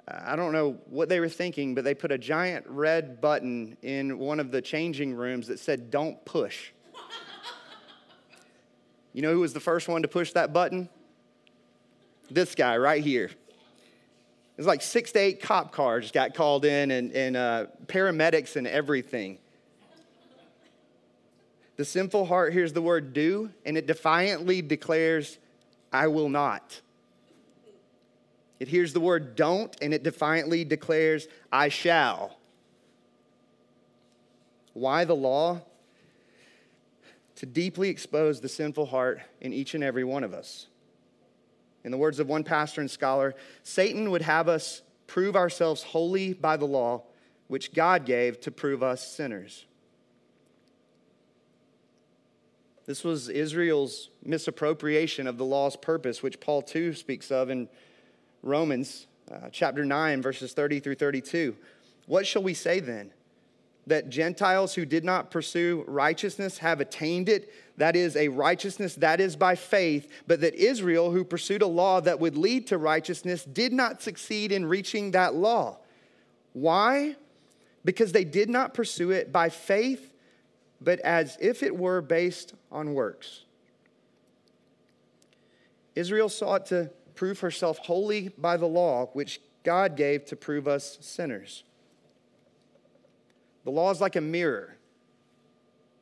I 0.07 0.37
don't 0.37 0.53
know 0.53 0.79
what 0.87 1.09
they 1.09 1.21
were 1.21 1.29
thinking, 1.29 1.75
but 1.75 1.85
they 1.85 1.95
put 1.95 2.13
a 2.13 2.19
giant 2.19 2.67
red 2.69 3.21
button 3.21 3.77
in 3.83 4.19
one 4.19 4.41
of 4.41 4.51
the 4.51 4.63
changing 4.63 5.15
rooms 5.15 5.49
that 5.49 5.59
said, 5.59 5.91
Don't 5.91 6.23
push. 6.25 6.71
you 9.13 9.23
know 9.23 9.33
who 9.33 9.41
was 9.41 9.53
the 9.53 9.61
first 9.61 9.89
one 9.89 10.03
to 10.03 10.09
push 10.09 10.33
that 10.33 10.53
button? 10.53 10.89
this 12.31 12.55
guy 12.55 12.77
right 12.77 13.03
here. 13.03 13.27
It 13.27 14.57
was 14.57 14.67
like 14.67 14.83
six 14.83 15.13
to 15.13 15.19
eight 15.19 15.41
cop 15.41 15.73
cars 15.73 16.11
got 16.11 16.35
called 16.35 16.65
in 16.65 16.91
and, 16.91 17.13
and 17.13 17.37
uh, 17.37 17.67
paramedics 17.87 18.57
and 18.57 18.67
everything. 18.67 19.39
The 21.79 21.85
sinful 21.85 22.27
heart 22.27 22.53
hears 22.53 22.73
the 22.73 22.83
word 22.83 23.12
do, 23.12 23.51
and 23.64 23.79
it 23.79 23.87
defiantly 23.87 24.62
declares, 24.62 25.38
I 25.93 26.09
will 26.09 26.29
not. 26.29 26.81
It 28.59 28.67
hears 28.67 28.93
the 28.93 29.01
word 29.01 29.37
don't, 29.37 29.75
and 29.81 29.95
it 29.95 30.03
defiantly 30.03 30.64
declares, 30.64 31.29
I 31.53 31.69
shall. 31.69 32.37
Why 34.73 35.05
the 35.05 35.14
law? 35.14 35.61
To 37.37 37.47
deeply 37.47 37.91
expose 37.91 38.41
the 38.41 38.49
sinful 38.49 38.87
heart 38.87 39.21
in 39.41 39.53
each 39.53 39.75
and 39.75 39.85
every 39.85 40.03
one 40.03 40.25
of 40.25 40.35
us. 40.35 40.67
In 41.85 41.93
the 41.93 41.97
words 41.97 42.19
of 42.19 42.27
one 42.27 42.43
pastor 42.43 42.81
and 42.81 42.91
scholar, 42.91 43.37
Satan 43.62 44.11
would 44.11 44.23
have 44.23 44.49
us 44.49 44.83
prove 45.07 45.37
ourselves 45.37 45.85
holy 45.85 46.33
by 46.33 46.57
the 46.57 46.67
law 46.67 47.05
which 47.47 47.73
God 47.73 48.05
gave 48.05 48.41
to 48.41 48.51
prove 48.51 48.83
us 48.83 49.07
sinners. 49.07 49.64
This 52.88 53.05
was 53.05 53.29
Israel's 53.29 54.09
misappropriation 54.24 55.27
of 55.27 55.37
the 55.37 55.44
law's 55.44 55.77
purpose, 55.77 56.22
which 56.22 56.40
Paul 56.40 56.62
too 56.62 56.94
speaks 56.94 57.31
of 57.31 57.51
in 57.51 57.68
Romans 58.42 59.07
uh, 59.31 59.51
chapter 59.53 59.85
9, 59.85 60.22
verses 60.22 60.55
30 60.55 60.81
through 60.81 60.94
32. 60.94 61.55
What 62.07 62.27
shall 62.27 62.42
we 62.42 62.55
say 62.55 62.81
then? 62.81 63.12
That 63.87 64.09
Gentiles 64.09 64.74
who 64.74 64.87
did 64.87 65.05
not 65.05 65.31
pursue 65.31 65.85
righteousness 65.87 66.57
have 66.59 66.81
attained 66.81 67.29
it, 67.29 67.53
that 67.77 67.94
is, 67.94 68.16
a 68.16 68.29
righteousness 68.29 68.94
that 68.94 69.20
is 69.20 69.37
by 69.37 69.55
faith, 69.55 70.11
but 70.27 70.40
that 70.40 70.55
Israel, 70.55 71.11
who 71.11 71.24
pursued 71.24 71.61
a 71.61 71.66
law 71.66 72.01
that 72.01 72.20
would 72.20 72.38
lead 72.38 72.68
to 72.68 72.79
righteousness, 72.79 73.44
did 73.44 73.74
not 73.74 74.01
succeed 74.01 74.51
in 74.51 74.64
reaching 74.64 75.11
that 75.11 75.35
law. 75.35 75.77
Why? 76.55 77.16
Because 77.85 78.12
they 78.12 78.24
did 78.24 78.48
not 78.48 78.72
pursue 78.72 79.11
it 79.11 79.31
by 79.31 79.51
faith, 79.51 80.14
but 80.81 81.01
as 81.01 81.37
if 81.41 81.62
it 81.62 81.77
were 81.77 82.01
based 82.01 82.55
on 82.71 82.95
works. 82.95 83.45
Israel 85.95 86.29
sought 86.29 86.67
to 86.67 86.91
prove 87.14 87.41
herself 87.41 87.79
holy 87.79 88.29
by 88.38 88.57
the 88.57 88.67
law, 88.67 89.07
which 89.12 89.41
God 89.64 89.97
gave 89.97 90.25
to 90.27 90.37
prove 90.37 90.69
us 90.69 90.99
sinners. 91.01 91.64
The 93.64 93.71
law 93.71 93.91
is 93.91 94.01
like 94.01 94.17
a 94.17 94.21
mirror 94.21 94.77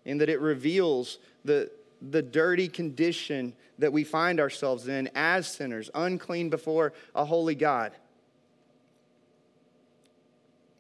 in 0.04 0.18
that 0.18 0.28
it 0.28 0.40
reveals 0.40 1.18
the, 1.44 1.70
the 2.10 2.22
dirty 2.22 2.68
condition 2.68 3.54
that 3.78 3.92
we 3.92 4.04
find 4.04 4.38
ourselves 4.38 4.88
in 4.88 5.10
as 5.14 5.48
sinners, 5.48 5.90
unclean 5.94 6.50
before 6.50 6.92
a 7.14 7.24
holy 7.24 7.54
God. 7.54 7.92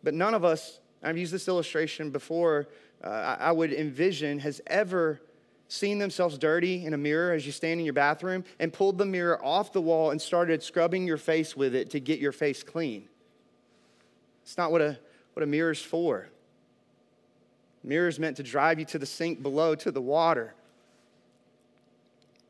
But 0.02 0.14
none 0.14 0.34
of 0.34 0.44
us, 0.44 0.78
I've 1.02 1.18
used 1.18 1.32
this 1.32 1.48
illustration 1.48 2.10
before, 2.10 2.68
uh, 3.02 3.36
I 3.38 3.52
would 3.52 3.72
envision, 3.72 4.38
has 4.40 4.60
ever 4.66 5.20
seen 5.68 5.98
themselves 5.98 6.38
dirty 6.38 6.84
in 6.84 6.94
a 6.94 6.98
mirror 6.98 7.32
as 7.32 7.44
you 7.44 7.52
stand 7.52 7.80
in 7.80 7.86
your 7.86 7.92
bathroom 7.92 8.44
and 8.58 8.72
pulled 8.72 8.98
the 8.98 9.04
mirror 9.04 9.44
off 9.44 9.72
the 9.72 9.80
wall 9.80 10.10
and 10.10 10.22
started 10.22 10.62
scrubbing 10.62 11.06
your 11.06 11.16
face 11.16 11.56
with 11.56 11.74
it 11.74 11.90
to 11.90 12.00
get 12.00 12.18
your 12.18 12.32
face 12.32 12.62
clean. 12.62 13.08
It's 14.42 14.56
not 14.56 14.70
what 14.70 14.80
a, 14.80 14.98
what 15.34 15.42
a 15.42 15.46
mirror's 15.46 15.82
for. 15.82 16.28
Mirror 17.82 18.08
is 18.08 18.18
meant 18.18 18.36
to 18.36 18.42
drive 18.42 18.78
you 18.78 18.84
to 18.86 18.98
the 18.98 19.06
sink 19.06 19.42
below, 19.42 19.74
to 19.76 19.90
the 19.90 20.00
water. 20.00 20.54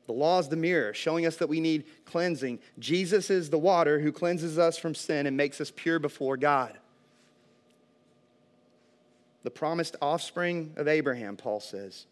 The 0.06 0.12
law 0.12 0.38
is 0.38 0.48
the 0.48 0.56
mirror, 0.56 0.94
showing 0.94 1.26
us 1.26 1.36
that 1.36 1.48
we 1.48 1.60
need 1.60 1.84
cleansing. 2.04 2.60
Jesus 2.78 3.28
is 3.28 3.50
the 3.50 3.58
water 3.58 3.98
who 3.98 4.12
cleanses 4.12 4.58
us 4.58 4.78
from 4.78 4.94
sin 4.94 5.26
and 5.26 5.36
makes 5.36 5.60
us 5.60 5.72
pure 5.74 5.98
before 5.98 6.36
God. 6.36 6.78
The 9.46 9.50
promised 9.52 9.94
offspring 10.02 10.72
of 10.74 10.88
Abraham, 10.88 11.36
Paul 11.36 11.60
says 11.60 12.06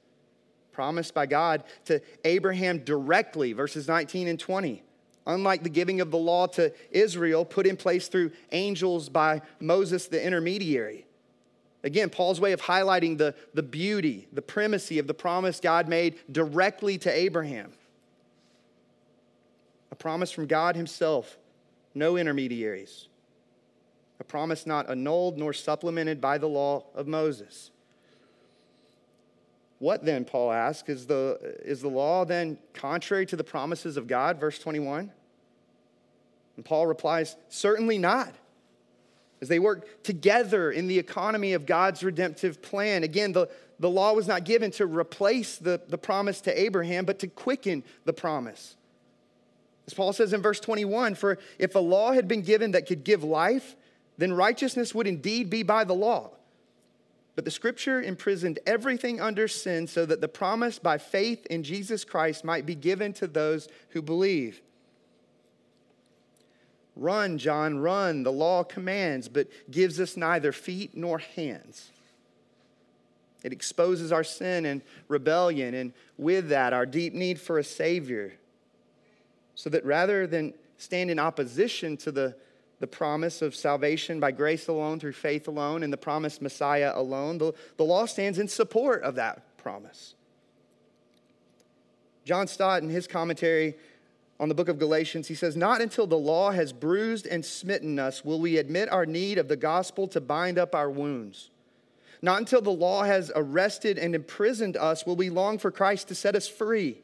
promised 0.70 1.14
by 1.14 1.26
God 1.26 1.64
to 1.86 2.00
Abraham 2.24 2.78
directly, 2.84 3.52
verses 3.52 3.88
19 3.88 4.28
and 4.28 4.38
20. 4.38 4.84
Unlike 5.26 5.64
the 5.64 5.68
giving 5.68 6.00
of 6.00 6.12
the 6.12 6.16
law 6.16 6.46
to 6.46 6.72
Israel, 6.92 7.44
put 7.44 7.66
in 7.66 7.76
place 7.76 8.06
through 8.06 8.30
angels 8.52 9.08
by 9.08 9.42
Moses, 9.58 10.06
the 10.06 10.24
intermediary. 10.24 11.06
Again, 11.82 12.08
Paul's 12.08 12.40
way 12.40 12.52
of 12.52 12.60
highlighting 12.60 13.18
the, 13.18 13.34
the 13.52 13.64
beauty, 13.64 14.28
the 14.32 14.40
primacy 14.40 15.00
of 15.00 15.08
the 15.08 15.12
promise 15.14 15.58
God 15.58 15.88
made 15.88 16.14
directly 16.30 16.98
to 16.98 17.10
Abraham. 17.10 17.72
A 19.90 19.96
promise 19.96 20.30
from 20.30 20.46
God 20.46 20.76
Himself, 20.76 21.36
no 21.96 22.16
intermediaries. 22.16 23.08
A 24.20 24.24
promise 24.24 24.66
not 24.66 24.88
annulled 24.88 25.38
nor 25.38 25.52
supplemented 25.52 26.20
by 26.20 26.38
the 26.38 26.46
law 26.46 26.84
of 26.94 27.06
Moses. 27.06 27.70
What 29.78 30.04
then, 30.04 30.24
Paul 30.24 30.52
asks, 30.52 30.88
is 30.88 31.06
the, 31.06 31.56
is 31.64 31.82
the 31.82 31.88
law 31.88 32.24
then 32.24 32.58
contrary 32.72 33.26
to 33.26 33.36
the 33.36 33.44
promises 33.44 33.96
of 33.96 34.06
God? 34.06 34.38
Verse 34.38 34.58
21. 34.58 35.10
And 36.56 36.64
Paul 36.64 36.86
replies, 36.86 37.36
Certainly 37.48 37.98
not. 37.98 38.32
As 39.42 39.48
they 39.48 39.58
work 39.58 40.02
together 40.02 40.70
in 40.70 40.86
the 40.86 40.98
economy 40.98 41.52
of 41.52 41.66
God's 41.66 42.02
redemptive 42.02 42.62
plan. 42.62 43.02
Again, 43.02 43.32
the, 43.32 43.50
the 43.78 43.90
law 43.90 44.14
was 44.14 44.26
not 44.26 44.44
given 44.44 44.70
to 44.70 44.86
replace 44.86 45.58
the, 45.58 45.82
the 45.88 45.98
promise 45.98 46.40
to 46.42 46.58
Abraham, 46.58 47.04
but 47.04 47.18
to 47.18 47.26
quicken 47.26 47.82
the 48.04 48.12
promise. 48.12 48.76
As 49.86 49.92
Paul 49.92 50.12
says 50.12 50.32
in 50.32 50.40
verse 50.40 50.60
21 50.60 51.14
For 51.14 51.38
if 51.58 51.74
a 51.74 51.80
law 51.80 52.12
had 52.12 52.26
been 52.26 52.42
given 52.42 52.70
that 52.70 52.86
could 52.86 53.04
give 53.04 53.22
life, 53.22 53.76
then 54.18 54.32
righteousness 54.32 54.94
would 54.94 55.06
indeed 55.06 55.50
be 55.50 55.62
by 55.62 55.84
the 55.84 55.94
law. 55.94 56.30
But 57.34 57.44
the 57.44 57.50
scripture 57.50 58.00
imprisoned 58.00 58.60
everything 58.64 59.20
under 59.20 59.48
sin 59.48 59.86
so 59.86 60.06
that 60.06 60.20
the 60.20 60.28
promise 60.28 60.78
by 60.78 60.98
faith 60.98 61.46
in 61.46 61.64
Jesus 61.64 62.04
Christ 62.04 62.44
might 62.44 62.64
be 62.64 62.76
given 62.76 63.12
to 63.14 63.26
those 63.26 63.68
who 63.90 64.02
believe. 64.02 64.60
Run, 66.94 67.38
John, 67.38 67.78
run. 67.78 68.22
The 68.22 68.30
law 68.30 68.62
commands, 68.62 69.28
but 69.28 69.48
gives 69.68 69.98
us 69.98 70.16
neither 70.16 70.52
feet 70.52 70.96
nor 70.96 71.18
hands. 71.18 71.90
It 73.42 73.52
exposes 73.52 74.12
our 74.12 74.24
sin 74.24 74.64
and 74.64 74.80
rebellion, 75.08 75.74
and 75.74 75.92
with 76.16 76.48
that, 76.48 76.72
our 76.72 76.86
deep 76.86 77.12
need 77.12 77.40
for 77.40 77.58
a 77.58 77.64
Savior. 77.64 78.32
So 79.56 79.68
that 79.70 79.84
rather 79.84 80.26
than 80.26 80.54
stand 80.78 81.10
in 81.10 81.18
opposition 81.18 81.96
to 81.98 82.12
the 82.12 82.36
the 82.84 82.88
promise 82.88 83.40
of 83.40 83.56
salvation 83.56 84.20
by 84.20 84.30
grace 84.30 84.68
alone, 84.68 85.00
through 85.00 85.14
faith 85.14 85.48
alone, 85.48 85.82
and 85.82 85.90
the 85.90 85.96
promised 85.96 86.42
Messiah 86.42 86.92
alone. 86.94 87.38
The, 87.38 87.54
the 87.78 87.82
law 87.82 88.04
stands 88.04 88.38
in 88.38 88.46
support 88.46 89.02
of 89.04 89.14
that 89.14 89.56
promise. 89.56 90.14
John 92.26 92.46
Stott, 92.46 92.82
in 92.82 92.90
his 92.90 93.06
commentary 93.06 93.76
on 94.38 94.50
the 94.50 94.54
book 94.54 94.68
of 94.68 94.78
Galatians, 94.78 95.28
he 95.28 95.34
says, 95.34 95.56
Not 95.56 95.80
until 95.80 96.06
the 96.06 96.18
law 96.18 96.50
has 96.50 96.74
bruised 96.74 97.26
and 97.26 97.42
smitten 97.42 97.98
us 97.98 98.22
will 98.22 98.38
we 98.38 98.58
admit 98.58 98.92
our 98.92 99.06
need 99.06 99.38
of 99.38 99.48
the 99.48 99.56
gospel 99.56 100.06
to 100.08 100.20
bind 100.20 100.58
up 100.58 100.74
our 100.74 100.90
wounds. 100.90 101.48
Not 102.20 102.40
until 102.40 102.60
the 102.60 102.68
law 102.68 103.04
has 103.04 103.32
arrested 103.34 103.96
and 103.96 104.14
imprisoned 104.14 104.76
us 104.76 105.06
will 105.06 105.16
we 105.16 105.30
long 105.30 105.56
for 105.56 105.70
Christ 105.70 106.08
to 106.08 106.14
set 106.14 106.36
us 106.36 106.48
free. 106.48 107.00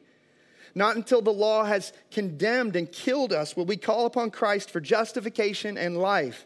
Not 0.73 0.95
until 0.95 1.21
the 1.21 1.33
law 1.33 1.65
has 1.65 1.91
condemned 2.11 2.75
and 2.75 2.91
killed 2.91 3.33
us 3.33 3.55
will 3.55 3.65
we 3.65 3.77
call 3.77 4.05
upon 4.05 4.31
Christ 4.31 4.71
for 4.71 4.79
justification 4.79 5.77
and 5.77 5.97
life. 5.97 6.45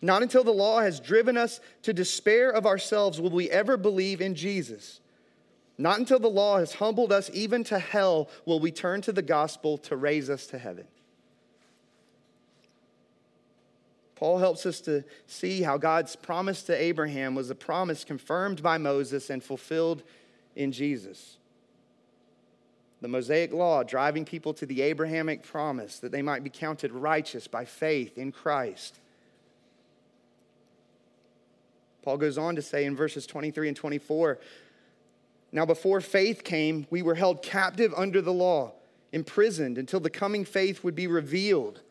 Not 0.00 0.22
until 0.22 0.44
the 0.44 0.52
law 0.52 0.80
has 0.80 1.00
driven 1.00 1.36
us 1.36 1.60
to 1.82 1.92
despair 1.92 2.50
of 2.50 2.66
ourselves 2.66 3.20
will 3.20 3.30
we 3.30 3.50
ever 3.50 3.76
believe 3.76 4.20
in 4.20 4.34
Jesus. 4.34 5.00
Not 5.78 5.98
until 5.98 6.20
the 6.20 6.28
law 6.28 6.58
has 6.58 6.74
humbled 6.74 7.10
us 7.10 7.30
even 7.32 7.64
to 7.64 7.78
hell 7.78 8.28
will 8.44 8.60
we 8.60 8.70
turn 8.70 9.00
to 9.02 9.12
the 9.12 9.22
gospel 9.22 9.78
to 9.78 9.96
raise 9.96 10.30
us 10.30 10.46
to 10.48 10.58
heaven. 10.58 10.86
Paul 14.14 14.38
helps 14.38 14.64
us 14.64 14.80
to 14.82 15.04
see 15.26 15.62
how 15.62 15.76
God's 15.76 16.14
promise 16.14 16.62
to 16.64 16.80
Abraham 16.80 17.34
was 17.34 17.50
a 17.50 17.54
promise 17.56 18.04
confirmed 18.04 18.62
by 18.62 18.78
Moses 18.78 19.28
and 19.28 19.42
fulfilled 19.42 20.04
in 20.54 20.70
Jesus 20.70 21.38
the 23.04 23.08
Mosaic 23.08 23.52
law 23.52 23.82
driving 23.82 24.24
people 24.24 24.54
to 24.54 24.64
the 24.64 24.80
Abrahamic 24.80 25.42
promise 25.42 25.98
that 25.98 26.10
they 26.10 26.22
might 26.22 26.42
be 26.42 26.48
counted 26.48 26.90
righteous 26.90 27.46
by 27.46 27.66
faith 27.66 28.16
in 28.16 28.32
Christ. 28.32 28.98
Paul 32.02 32.16
goes 32.16 32.38
on 32.38 32.56
to 32.56 32.62
say 32.62 32.86
in 32.86 32.96
verses 32.96 33.26
23 33.26 33.68
and 33.68 33.76
24 33.76 34.38
Now, 35.52 35.66
before 35.66 36.00
faith 36.00 36.44
came, 36.44 36.86
we 36.88 37.02
were 37.02 37.14
held 37.14 37.42
captive 37.42 37.92
under 37.94 38.22
the 38.22 38.32
law, 38.32 38.72
imprisoned 39.12 39.76
until 39.76 40.00
the 40.00 40.08
coming 40.08 40.46
faith 40.46 40.82
would 40.82 40.94
be 40.94 41.06
revealed. 41.06 41.82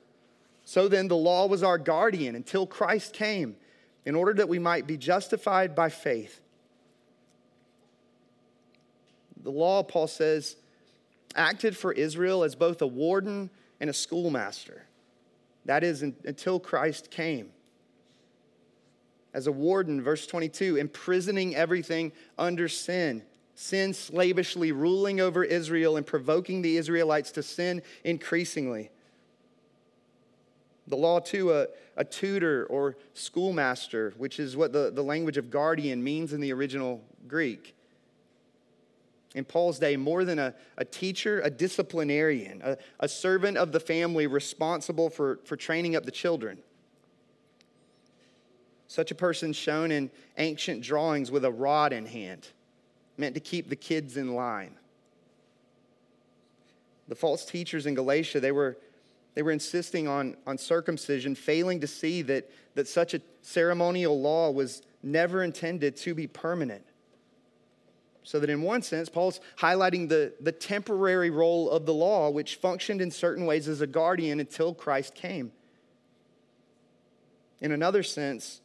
So 0.65 0.87
then, 0.87 1.09
the 1.09 1.15
law 1.15 1.45
was 1.45 1.61
our 1.61 1.77
guardian 1.77 2.35
until 2.35 2.65
Christ 2.65 3.13
came, 3.13 3.55
in 4.03 4.15
order 4.15 4.33
that 4.33 4.49
we 4.49 4.57
might 4.57 4.87
be 4.87 4.97
justified 4.97 5.75
by 5.75 5.89
faith. 5.89 6.41
The 9.43 9.51
law, 9.51 9.83
Paul 9.83 10.07
says, 10.07 10.55
acted 11.35 11.75
for 11.75 11.91
Israel 11.91 12.43
as 12.43 12.55
both 12.55 12.81
a 12.81 12.87
warden 12.87 13.49
and 13.79 13.89
a 13.89 13.93
schoolmaster. 13.93 14.85
That 15.65 15.83
is, 15.83 16.01
until 16.01 16.59
Christ 16.59 17.09
came. 17.11 17.51
As 19.33 19.47
a 19.47 19.51
warden, 19.51 20.01
verse 20.01 20.27
22, 20.27 20.77
imprisoning 20.77 21.55
everything 21.55 22.11
under 22.37 22.67
sin, 22.67 23.23
sin 23.55 23.93
slavishly 23.93 24.71
ruling 24.71 25.19
over 25.19 25.43
Israel 25.43 25.97
and 25.97 26.05
provoking 26.05 26.61
the 26.61 26.77
Israelites 26.77 27.31
to 27.31 27.43
sin 27.43 27.81
increasingly. 28.03 28.91
The 30.87 30.97
law, 30.97 31.19
too, 31.19 31.53
a, 31.53 31.67
a 31.95 32.03
tutor 32.03 32.65
or 32.65 32.97
schoolmaster, 33.13 34.13
which 34.17 34.39
is 34.39 34.55
what 34.57 34.73
the, 34.73 34.91
the 34.93 35.03
language 35.03 35.37
of 35.37 35.49
guardian 35.49 36.03
means 36.03 36.33
in 36.33 36.41
the 36.41 36.51
original 36.51 37.01
Greek 37.27 37.75
in 39.35 39.45
Paul's 39.45 39.79
day 39.79 39.97
more 39.97 40.23
than 40.25 40.39
a, 40.39 40.53
a 40.77 40.85
teacher, 40.85 41.41
a 41.41 41.49
disciplinarian, 41.49 42.61
a, 42.63 42.77
a 42.99 43.07
servant 43.07 43.57
of 43.57 43.71
the 43.71 43.79
family 43.79 44.27
responsible 44.27 45.09
for, 45.09 45.39
for 45.45 45.55
training 45.57 45.95
up 45.95 46.05
the 46.05 46.11
children. 46.11 46.59
Such 48.87 49.09
a 49.09 49.15
person 49.15 49.53
shown 49.53 49.91
in 49.91 50.11
ancient 50.37 50.83
drawings 50.83 51.31
with 51.31 51.45
a 51.45 51.51
rod 51.51 51.93
in 51.93 52.05
hand, 52.05 52.47
meant 53.17 53.33
to 53.33 53.41
keep 53.41 53.69
the 53.69 53.75
kids 53.75 54.17
in 54.17 54.35
line. 54.35 54.75
The 57.07 57.15
false 57.15 57.43
teachers 57.43 57.85
in 57.87 57.95
Galatia, 57.95 58.39
they 58.39 58.51
were, 58.51 58.77
they 59.33 59.41
were 59.41 59.51
insisting 59.51 60.07
on, 60.07 60.37
on 60.45 60.59
circumcision, 60.59 61.33
failing 61.33 61.79
to 61.81 61.87
see 61.87 62.21
that, 62.21 62.49
that 62.75 62.87
such 62.87 63.15
a 63.15 63.21
ceremonial 63.41 64.21
law 64.21 64.51
was 64.51 64.83
never 65.01 65.43
intended 65.43 65.97
to 65.97 66.13
be 66.13 66.27
permanent. 66.27 66.85
So 68.23 68.39
that 68.39 68.49
in 68.49 68.61
one 68.61 68.81
sense, 68.81 69.09
Paul's 69.09 69.41
highlighting 69.57 70.07
the, 70.07 70.33
the 70.39 70.51
temporary 70.51 71.29
role 71.29 71.69
of 71.69 71.85
the 71.85 71.93
law, 71.93 72.29
which 72.29 72.55
functioned 72.55 73.01
in 73.01 73.11
certain 73.11 73.45
ways 73.45 73.67
as 73.67 73.81
a 73.81 73.87
guardian 73.87 74.39
until 74.39 74.73
Christ 74.73 75.13
came. 75.13 75.51
In 77.59 77.71
another 77.71 78.01
sense, 78.01 78.61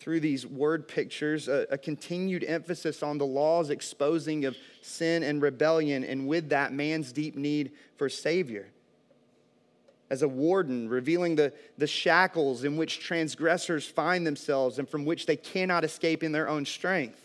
through 0.00 0.20
these 0.20 0.46
word 0.46 0.86
pictures, 0.86 1.48
a, 1.48 1.66
a, 1.70 1.78
continued 1.78 2.42
emphasis 2.44 3.02
on 3.02 3.18
the 3.18 3.26
law's 3.26 3.70
exposing 3.70 4.44
of 4.44 4.56
sin 4.80 5.22
and 5.22 5.40
rebellion, 5.40 6.02
and 6.02 6.26
with 6.26 6.48
that, 6.48 6.72
man's 6.72 7.12
deep 7.12 7.36
need 7.36 7.70
for 7.96 8.08
Savior. 8.08 8.68
As 10.10 10.22
a 10.22 10.28
warden, 10.28 10.88
revealing 10.88 11.36
the, 11.36 11.52
the 11.78 11.86
shackles 11.86 12.64
in 12.64 12.76
which 12.76 13.00
transgressors 13.00 13.86
find 13.86 14.26
themselves 14.26 14.78
and 14.78 14.88
from 14.88 15.04
which 15.04 15.26
they 15.26 15.36
cannot 15.36 15.84
escape 15.84 16.22
in 16.22 16.32
their 16.32 16.48
own 16.48 16.66
strength 16.66 17.22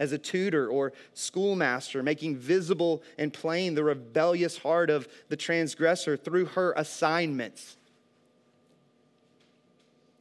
as 0.00 0.12
a 0.12 0.18
tutor 0.18 0.66
or 0.66 0.94
schoolmaster, 1.12 2.02
making 2.02 2.36
visible 2.36 3.02
and 3.18 3.32
plain 3.32 3.74
the 3.74 3.84
rebellious 3.84 4.58
heart 4.58 4.88
of 4.88 5.06
the 5.28 5.36
transgressor 5.36 6.16
through 6.16 6.46
her 6.46 6.72
assignments. 6.76 7.76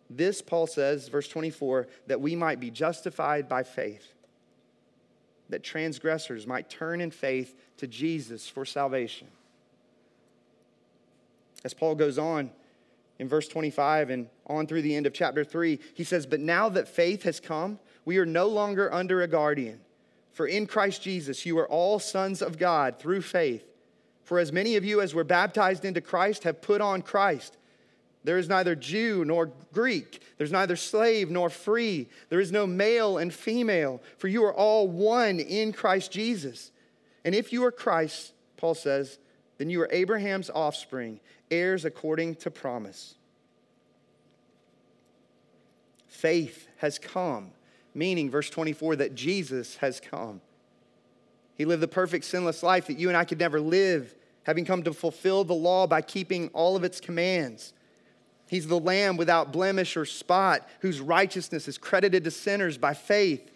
This, 0.10 0.42
Paul 0.42 0.68
says, 0.68 1.08
verse 1.08 1.30
24, 1.30 1.88
that 2.08 2.20
we 2.20 2.36
might 2.36 2.60
be 2.60 2.70
justified 2.70 3.48
by 3.48 3.64
faith, 3.64 4.14
that 5.48 5.64
transgressors 5.64 6.46
might 6.46 6.70
turn 6.70 7.00
in 7.00 7.10
faith 7.10 7.56
to 7.78 7.88
Jesus 7.88 8.50
for 8.50 8.66
salvation. 8.66 9.28
As 11.64 11.74
Paul 11.74 11.96
goes 11.96 12.18
on 12.18 12.52
in 13.18 13.30
verse 13.30 13.48
25 13.48 14.10
and 14.10 14.28
on 14.48 14.68
through 14.68 14.82
the 14.82 14.96
end 14.96 15.06
of 15.06 15.14
chapter 15.14 15.46
3, 15.46 15.80
he 15.94 16.04
says, 16.04 16.26
But 16.26 16.40
now 16.40 16.70
that 16.70 16.88
faith 16.88 17.24
has 17.24 17.40
come, 17.40 17.80
we 18.10 18.18
are 18.18 18.26
no 18.26 18.48
longer 18.48 18.92
under 18.92 19.22
a 19.22 19.28
guardian. 19.28 19.80
For 20.32 20.48
in 20.48 20.66
Christ 20.66 21.04
Jesus, 21.04 21.46
you 21.46 21.60
are 21.60 21.70
all 21.70 22.00
sons 22.00 22.42
of 22.42 22.58
God 22.58 22.98
through 22.98 23.22
faith. 23.22 23.64
For 24.24 24.40
as 24.40 24.52
many 24.52 24.78
of 24.78 24.84
you 24.84 25.00
as 25.00 25.14
were 25.14 25.24
baptized 25.24 25.86
into 25.86 26.02
Christ 26.02 26.44
have 26.44 26.60
put 26.60 26.82
on 26.82 27.04
Christ. 27.04 27.56
There 28.24 28.40
is 28.40 28.50
neither 28.50 28.74
Jew 28.74 29.26
nor 29.26 29.52
Greek. 29.74 30.24
There's 30.40 30.52
neither 30.52 30.76
slave 30.76 31.30
nor 31.30 31.52
free. 31.52 32.10
There 32.30 32.40
is 32.40 32.52
no 32.52 32.66
male 32.66 33.20
and 33.20 33.32
female, 33.32 34.02
for 34.18 34.28
you 34.28 34.44
are 34.44 34.56
all 34.56 34.88
one 34.88 35.40
in 35.40 35.72
Christ 35.72 36.12
Jesus. 36.12 36.72
And 37.24 37.36
if 37.36 37.54
you 37.54 37.64
are 37.64 37.72
Christ, 37.72 38.34
Paul 38.58 38.74
says, 38.74 39.20
then 39.60 39.70
you 39.70 39.80
are 39.82 39.90
Abraham's 39.92 40.50
offspring, 40.50 41.20
heirs 41.52 41.86
according 41.86 42.38
to 42.38 42.50
promise. 42.50 43.14
Faith 46.08 46.68
has 46.78 46.98
come 46.98 47.52
meaning, 47.94 48.30
verse 48.30 48.50
24, 48.50 48.98
that 48.98 49.16
Jesus 49.16 49.78
has 49.78 50.00
come. 50.00 50.42
He 51.56 51.66
lived 51.66 51.84
the 51.84 51.88
perfect 51.88 52.26
sinless 52.26 52.64
life 52.64 52.88
that 52.88 52.98
you 52.98 53.10
and 53.10 53.18
I 53.18 53.26
could 53.26 53.40
never 53.40 53.60
live, 53.60 54.16
having 54.44 54.66
come 54.66 54.84
to 54.84 54.94
fulfill 54.94 55.44
the 55.44 55.54
law 55.54 55.88
by 55.88 56.02
keeping 56.02 56.50
all 56.54 56.76
of 56.76 56.84
its 56.84 57.00
commands. 57.00 57.74
He's 58.48 58.68
the 58.68 58.80
Lamb 58.80 59.18
without 59.18 59.52
blemish 59.52 59.96
or 59.96 60.06
spot, 60.06 60.68
whose 60.80 61.02
righteousness 61.02 61.68
is 61.68 61.78
credited 61.78 62.24
to 62.24 62.32
sinners 62.32 62.78
by 62.78 62.94
faith. 62.94 63.52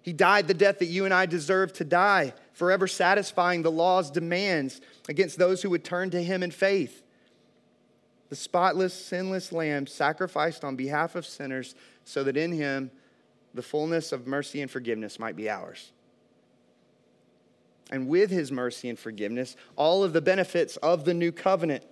He 0.00 0.12
died 0.12 0.46
the 0.46 0.54
death 0.54 0.78
that 0.78 0.86
you 0.86 1.04
and 1.04 1.12
I 1.12 1.26
deserve 1.26 1.72
to 1.74 1.84
die, 1.84 2.32
forever 2.52 2.86
satisfying 2.86 3.62
the 3.62 3.72
law's 3.72 4.10
demands 4.10 4.80
against 5.08 5.36
those 5.36 5.62
who 5.62 5.70
would 5.70 5.84
turn 5.84 6.10
to 6.10 6.22
him 6.22 6.42
in 6.42 6.52
faith. 6.52 7.02
The 8.28 8.36
spotless, 8.36 8.94
sinless 8.94 9.52
Lamb 9.52 9.86
sacrificed 9.86 10.64
on 10.64 10.76
behalf 10.76 11.14
of 11.14 11.26
sinners 11.26 11.74
so 12.04 12.24
that 12.24 12.36
in 12.36 12.52
him 12.52 12.90
the 13.56 13.62
fullness 13.62 14.12
of 14.12 14.26
mercy 14.26 14.60
and 14.60 14.70
forgiveness 14.70 15.18
might 15.18 15.36
be 15.36 15.50
ours. 15.50 15.92
And 17.90 18.08
with 18.08 18.30
his 18.30 18.52
mercy 18.52 18.88
and 18.88 18.98
forgiveness, 18.98 19.56
all 19.76 20.04
of 20.04 20.12
the 20.12 20.20
benefits 20.20 20.76
of 20.78 21.04
the 21.04 21.14
new 21.14 21.32
covenant. 21.32 21.84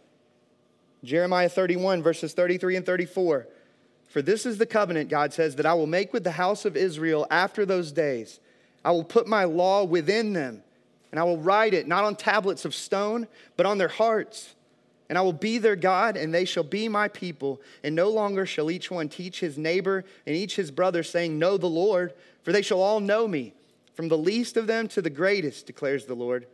Jeremiah 1.02 1.48
31, 1.48 2.02
verses 2.02 2.32
33 2.32 2.76
and 2.76 2.86
34. 2.86 3.46
For 4.08 4.22
this 4.22 4.46
is 4.46 4.58
the 4.58 4.66
covenant, 4.66 5.08
God 5.08 5.32
says, 5.32 5.56
that 5.56 5.66
I 5.66 5.74
will 5.74 5.86
make 5.86 6.12
with 6.12 6.24
the 6.24 6.32
house 6.32 6.64
of 6.64 6.76
Israel 6.76 7.26
after 7.30 7.66
those 7.66 7.92
days. 7.92 8.40
I 8.84 8.90
will 8.90 9.04
put 9.04 9.26
my 9.26 9.44
law 9.44 9.84
within 9.84 10.32
them, 10.32 10.62
and 11.10 11.18
I 11.18 11.24
will 11.24 11.38
write 11.38 11.74
it 11.74 11.88
not 11.88 12.04
on 12.04 12.16
tablets 12.16 12.64
of 12.64 12.74
stone, 12.74 13.26
but 13.56 13.66
on 13.66 13.78
their 13.78 13.88
hearts 13.88 14.54
and 15.08 15.18
I 15.18 15.20
will 15.20 15.32
be 15.32 15.58
their 15.58 15.76
God, 15.76 16.16
and 16.16 16.32
they 16.32 16.44
shall 16.44 16.64
be 16.64 16.88
my 16.88 17.08
people. 17.08 17.60
And 17.82 17.94
no 17.94 18.10
longer 18.10 18.46
shall 18.46 18.70
each 18.70 18.90
one 18.90 19.08
teach 19.08 19.40
his 19.40 19.58
neighbor 19.58 20.04
and 20.26 20.34
each 20.34 20.56
his 20.56 20.70
brother, 20.70 21.02
saying, 21.02 21.38
Know 21.38 21.56
the 21.56 21.68
Lord, 21.68 22.14
for 22.42 22.52
they 22.52 22.62
shall 22.62 22.80
all 22.80 23.00
know 23.00 23.28
me, 23.28 23.52
from 23.94 24.08
the 24.08 24.18
least 24.18 24.56
of 24.56 24.66
them 24.66 24.88
to 24.88 25.02
the 25.02 25.10
greatest, 25.10 25.66
declares 25.66 26.06
the 26.06 26.14
Lord. 26.14 26.46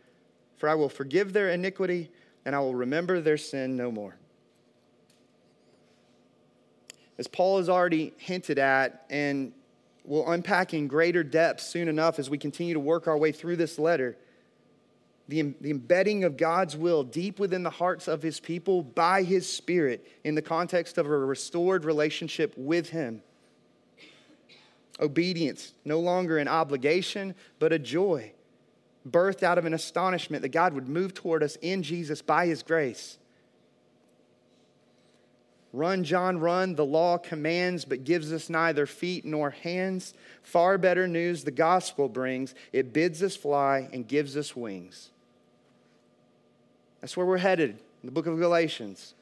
For 0.56 0.68
I 0.68 0.74
will 0.74 0.88
forgive 0.88 1.32
their 1.32 1.50
iniquity, 1.50 2.10
and 2.44 2.54
I 2.54 2.58
will 2.58 2.74
remember 2.74 3.20
their 3.20 3.38
sin 3.38 3.76
no 3.76 3.92
more. 3.92 4.16
As 7.18 7.28
Paul 7.28 7.58
has 7.58 7.68
already 7.68 8.12
hinted 8.16 8.58
at, 8.58 9.04
and 9.10 9.52
will 10.04 10.28
unpack 10.28 10.74
in 10.74 10.88
greater 10.88 11.22
depth 11.22 11.60
soon 11.60 11.86
enough 11.86 12.18
as 12.18 12.28
we 12.28 12.38
continue 12.38 12.74
to 12.74 12.80
work 12.80 13.06
our 13.06 13.16
way 13.16 13.30
through 13.30 13.56
this 13.56 13.78
letter 13.78 14.16
the, 15.30 15.54
the 15.60 15.70
embedding 15.70 16.24
of 16.24 16.36
God's 16.36 16.76
will 16.76 17.04
deep 17.04 17.38
within 17.38 17.62
the 17.62 17.70
hearts 17.70 18.08
of 18.08 18.20
his 18.20 18.40
people 18.40 18.82
by 18.82 19.22
his 19.22 19.50
Spirit 19.50 20.06
in 20.24 20.34
the 20.34 20.42
context 20.42 20.98
of 20.98 21.06
a 21.06 21.08
restored 21.08 21.84
relationship 21.84 22.52
with 22.56 22.90
him. 22.90 23.22
Obedience, 24.98 25.72
no 25.84 26.00
longer 26.00 26.38
an 26.38 26.48
obligation, 26.48 27.34
but 27.58 27.72
a 27.72 27.78
joy, 27.78 28.32
birthed 29.08 29.42
out 29.42 29.56
of 29.56 29.64
an 29.64 29.72
astonishment 29.72 30.42
that 30.42 30.48
God 30.48 30.74
would 30.74 30.88
move 30.88 31.14
toward 31.14 31.42
us 31.42 31.56
in 31.62 31.82
Jesus 31.82 32.20
by 32.20 32.46
his 32.46 32.62
grace. 32.62 33.16
Run, 35.72 36.02
John, 36.02 36.40
run. 36.40 36.74
The 36.74 36.84
law 36.84 37.16
commands, 37.16 37.84
but 37.84 38.02
gives 38.02 38.32
us 38.32 38.50
neither 38.50 38.86
feet 38.86 39.24
nor 39.24 39.50
hands. 39.50 40.14
Far 40.42 40.76
better 40.78 41.06
news 41.06 41.44
the 41.44 41.52
gospel 41.52 42.08
brings. 42.08 42.56
It 42.72 42.92
bids 42.92 43.22
us 43.22 43.36
fly 43.36 43.88
and 43.92 44.08
gives 44.08 44.36
us 44.36 44.56
wings. 44.56 45.10
That's 47.00 47.16
where 47.16 47.26
we're 47.26 47.38
headed 47.38 47.70
in 47.70 48.06
the 48.06 48.12
book 48.12 48.26
of 48.26 48.38
Galatians. 48.38 49.14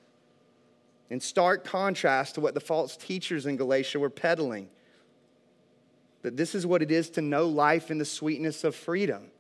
In 1.11 1.21
stark 1.21 1.65
contrast 1.65 2.35
to 2.35 2.41
what 2.41 2.55
the 2.55 2.61
false 2.61 2.97
teachers 2.97 3.47
in 3.47 3.57
Galatia 3.57 3.99
were 3.99 4.11
peddling. 4.11 4.69
That 6.23 6.37
this 6.37 6.55
is 6.55 6.67
what 6.67 6.83
it 6.83 6.91
is 6.91 7.11
to 7.11 7.23
know 7.23 7.47
life 7.47 7.91
in 7.91 7.99
the 7.99 8.05
sweetness 8.05 8.65
of 8.65 8.75
freedom. 8.75 9.31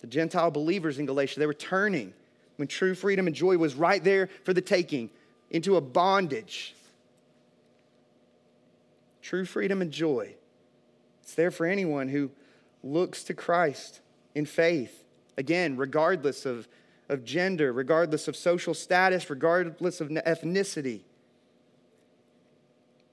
The 0.00 0.06
Gentile 0.06 0.50
believers 0.50 0.98
in 0.98 1.06
Galatia, 1.06 1.40
they 1.40 1.46
were 1.46 1.54
turning 1.54 2.12
when 2.56 2.68
true 2.68 2.94
freedom 2.94 3.26
and 3.26 3.36
joy 3.36 3.56
was 3.56 3.74
right 3.74 4.02
there 4.02 4.28
for 4.44 4.52
the 4.52 4.60
taking 4.60 5.10
into 5.50 5.76
a 5.76 5.80
bondage. 5.80 6.74
True 9.20 9.44
freedom 9.44 9.82
and 9.82 9.92
joy. 9.92 10.34
It's 11.22 11.34
there 11.34 11.50
for 11.50 11.66
anyone 11.66 12.08
who 12.08 12.30
looks 12.82 13.22
to 13.24 13.34
Christ 13.34 14.00
in 14.34 14.46
faith. 14.46 15.01
Again, 15.36 15.76
regardless 15.76 16.44
of, 16.46 16.68
of 17.08 17.24
gender, 17.24 17.72
regardless 17.72 18.28
of 18.28 18.36
social 18.36 18.74
status, 18.74 19.30
regardless 19.30 20.00
of 20.00 20.08
ethnicity, 20.08 21.00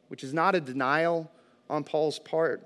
which 0.09 0.23
is 0.23 0.33
not 0.33 0.55
a 0.55 0.59
denial 0.59 1.31
on 1.69 1.83
Paul's 1.83 2.19
part, 2.19 2.61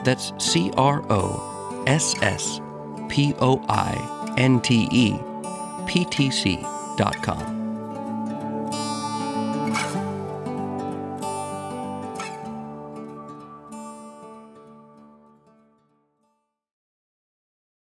That's 0.05 0.33
C 0.39 0.71
R 0.77 1.05
O 1.11 1.85
S 1.87 2.15
S 2.23 2.61
P 3.09 3.35
O 3.41 3.65
I 3.69 4.35
N 4.37 4.61
T 4.61 4.89
E 4.91 5.19
P 5.87 6.05
T 6.05 6.31
C 6.31 6.59
dot 6.97 7.23
com. 7.23 7.58